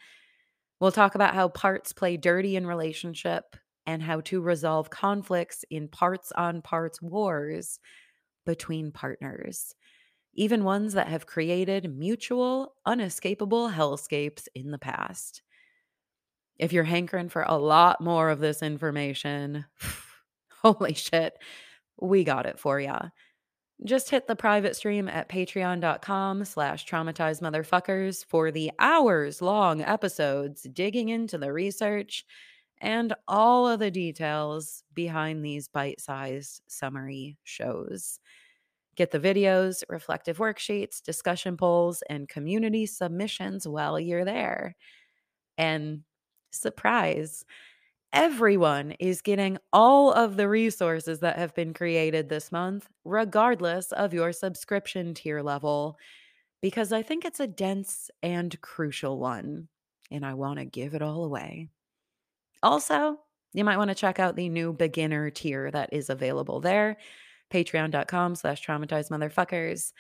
We'll 0.80 0.91
talk 0.91 1.15
about 1.15 1.36
how 1.36 1.50
parts 1.50 1.93
play 1.93 2.17
dirty 2.17 2.56
in 2.56 2.65
relationship, 2.65 3.56
and 3.89 4.04
how 4.04 4.21
to 4.21 4.39
resolve 4.39 4.91
conflicts 4.91 5.65
in 5.71 5.88
parts 5.88 6.32
on 6.34 6.62
parts 6.62 7.02
wars 7.02 7.80
between 8.45 8.91
partners, 8.91 9.73
even 10.36 10.63
ones 10.63 10.93
that 10.93 11.08
have 11.08 11.25
created 11.25 11.97
mutual, 11.97 12.75
unescapable 12.86 13.67
hellscapes 13.67 14.47
in 14.54 14.69
the 14.69 14.78
past. 14.78 15.41
If 16.60 16.71
you're 16.71 16.84
hankering 16.84 17.30
for 17.30 17.41
a 17.41 17.58
lot 17.58 17.99
more 17.99 18.30
of 18.30 18.39
this 18.39 18.62
information, 18.62 19.65
holy 20.62 20.93
shit, 20.93 21.34
we 21.99 22.23
got 22.23 22.45
it 22.45 22.60
for 22.60 22.80
ya. 22.80 23.10
Just 23.86 24.12
hit 24.12 24.28
the 24.28 24.36
private 24.36 24.75
stream 24.75 25.08
at 25.08 25.30
patreon.com 25.30 26.45
slash 26.45 26.86
traumatized 26.86 27.41
motherfuckers 27.41 28.23
for 28.23 28.52
the 28.52 28.71
hours 28.78 29.41
long 29.41 29.82
episodes 29.82 30.67
digging 30.73 31.10
into 31.10 31.39
the 31.39 31.52
research 31.52 32.23
and 32.81 33.13
all 33.27 33.67
of 33.67 33.79
the 33.79 33.91
details 33.91 34.83
behind 34.93 35.43
these 35.43 35.67
bite 35.67 35.99
sized 36.01 36.61
summary 36.67 37.37
shows. 37.43 38.19
Get 38.95 39.11
the 39.11 39.19
videos, 39.19 39.83
reflective 39.89 40.37
worksheets, 40.39 41.01
discussion 41.01 41.57
polls, 41.57 42.03
and 42.09 42.27
community 42.27 42.85
submissions 42.85 43.67
while 43.67 43.99
you're 43.99 44.25
there. 44.25 44.75
And 45.57 46.03
surprise, 46.51 47.45
everyone 48.13 48.91
is 48.99 49.21
getting 49.21 49.57
all 49.73 50.11
of 50.13 50.37
the 50.37 50.49
resources 50.49 51.19
that 51.19 51.37
have 51.37 51.53
been 51.55 51.73
created 51.73 52.29
this 52.29 52.51
month, 52.51 52.89
regardless 53.05 53.91
of 53.91 54.13
your 54.13 54.33
subscription 54.33 55.13
tier 55.13 55.41
level, 55.41 55.97
because 56.61 56.91
I 56.91 57.03
think 57.03 57.25
it's 57.25 57.39
a 57.39 57.47
dense 57.47 58.11
and 58.23 58.59
crucial 58.61 59.19
one. 59.19 59.69
And 60.11 60.25
I 60.25 60.33
want 60.35 60.59
to 60.59 60.65
give 60.65 60.93
it 60.95 61.01
all 61.01 61.23
away. 61.23 61.69
Also, 62.62 63.17
you 63.54 63.63
might 63.63 63.78
want 63.78 63.89
to 63.89 63.95
check 63.95 64.19
out 64.19 64.36
the 64.36 64.50
new 64.50 64.74
beginner 64.74 65.30
tier 65.30 65.72
that 65.72 65.89
is 65.93 66.10
available 66.10 66.60
there. 66.60 66.98
Patreon.com 67.52 68.36
slash 68.36 68.65
traumatized 68.65 69.10
motherfuckers. 69.10 69.91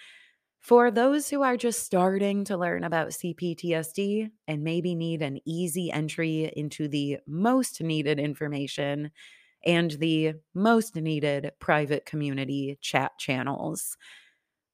For 0.59 0.91
those 0.91 1.29
who 1.29 1.41
are 1.41 1.57
just 1.57 1.83
starting 1.83 2.43
to 2.45 2.57
learn 2.57 2.83
about 2.83 3.09
CPTSD 3.09 4.29
and 4.47 4.63
maybe 4.63 4.93
need 4.93 5.21
an 5.21 5.39
easy 5.45 5.91
entry 5.91 6.51
into 6.55 6.87
the 6.87 7.17
most 7.25 7.81
needed 7.81 8.19
information 8.19 9.11
and 9.65 9.91
the 9.91 10.33
most 10.53 10.95
needed 10.95 11.51
private 11.59 12.05
community 12.05 12.77
chat 12.81 13.13
channels, 13.17 13.97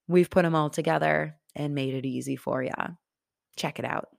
we've 0.08 0.30
put 0.30 0.42
them 0.42 0.56
all 0.56 0.70
together 0.70 1.38
and 1.56 1.76
made 1.76 1.94
it 1.94 2.06
easy 2.06 2.36
for 2.36 2.64
you. 2.64 2.72
Check 3.56 3.80
it 3.80 3.86
out. 3.86 4.15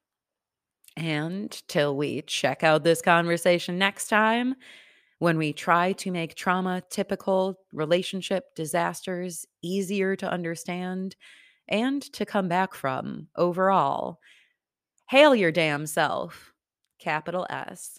And 0.96 1.50
till 1.68 1.96
we 1.96 2.22
check 2.22 2.62
out 2.62 2.84
this 2.84 3.02
conversation 3.02 3.78
next 3.78 4.08
time, 4.08 4.54
when 5.18 5.38
we 5.38 5.52
try 5.52 5.92
to 5.92 6.10
make 6.10 6.34
trauma 6.34 6.82
typical 6.90 7.58
relationship 7.72 8.54
disasters 8.54 9.46
easier 9.62 10.16
to 10.16 10.30
understand 10.30 11.16
and 11.68 12.02
to 12.12 12.24
come 12.24 12.48
back 12.48 12.74
from 12.74 13.28
overall, 13.36 14.20
hail 15.08 15.34
your 15.34 15.52
damn 15.52 15.86
self, 15.86 16.52
capital 16.98 17.46
S. 17.50 17.98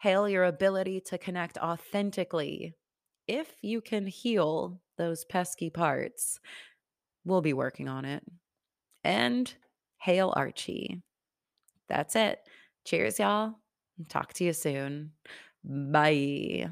Hail 0.00 0.28
your 0.28 0.44
ability 0.44 1.00
to 1.00 1.18
connect 1.18 1.58
authentically 1.58 2.74
if 3.28 3.54
you 3.62 3.80
can 3.80 4.06
heal 4.06 4.80
those 4.98 5.24
pesky 5.24 5.70
parts. 5.70 6.40
We'll 7.24 7.40
be 7.40 7.52
working 7.52 7.88
on 7.88 8.04
it. 8.04 8.24
And 9.04 9.52
hail 9.98 10.32
Archie. 10.34 11.02
That's 11.92 12.16
it. 12.16 12.40
Cheers, 12.86 13.18
y'all. 13.18 13.52
Talk 14.08 14.32
to 14.34 14.44
you 14.44 14.54
soon. 14.54 15.10
Bye. 15.62 16.70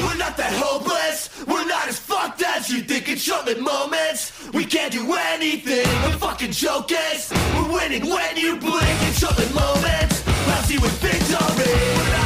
We're 0.00 0.16
not 0.16 0.34
that 0.38 0.54
hopeless. 0.56 1.28
We're 1.46 1.66
not 1.66 1.88
as 1.88 1.98
fucked 1.98 2.42
as 2.42 2.70
you 2.70 2.80
think 2.80 3.10
in 3.10 3.18
short-lived 3.18 3.60
moments. 3.60 4.48
We 4.54 4.64
can't 4.64 4.90
do 4.90 5.14
anything. 5.14 5.86
A 6.06 6.16
fucking 6.16 6.52
joke 6.52 6.90
is 6.90 7.30
we're 7.54 7.70
winning 7.70 8.08
when 8.08 8.36
you 8.38 8.56
blink 8.56 9.02
in 9.02 9.12
short-lived 9.12 9.54
moments. 9.54 10.26
Lousy 10.48 10.78
with 10.78 10.92
victory. 11.02 12.25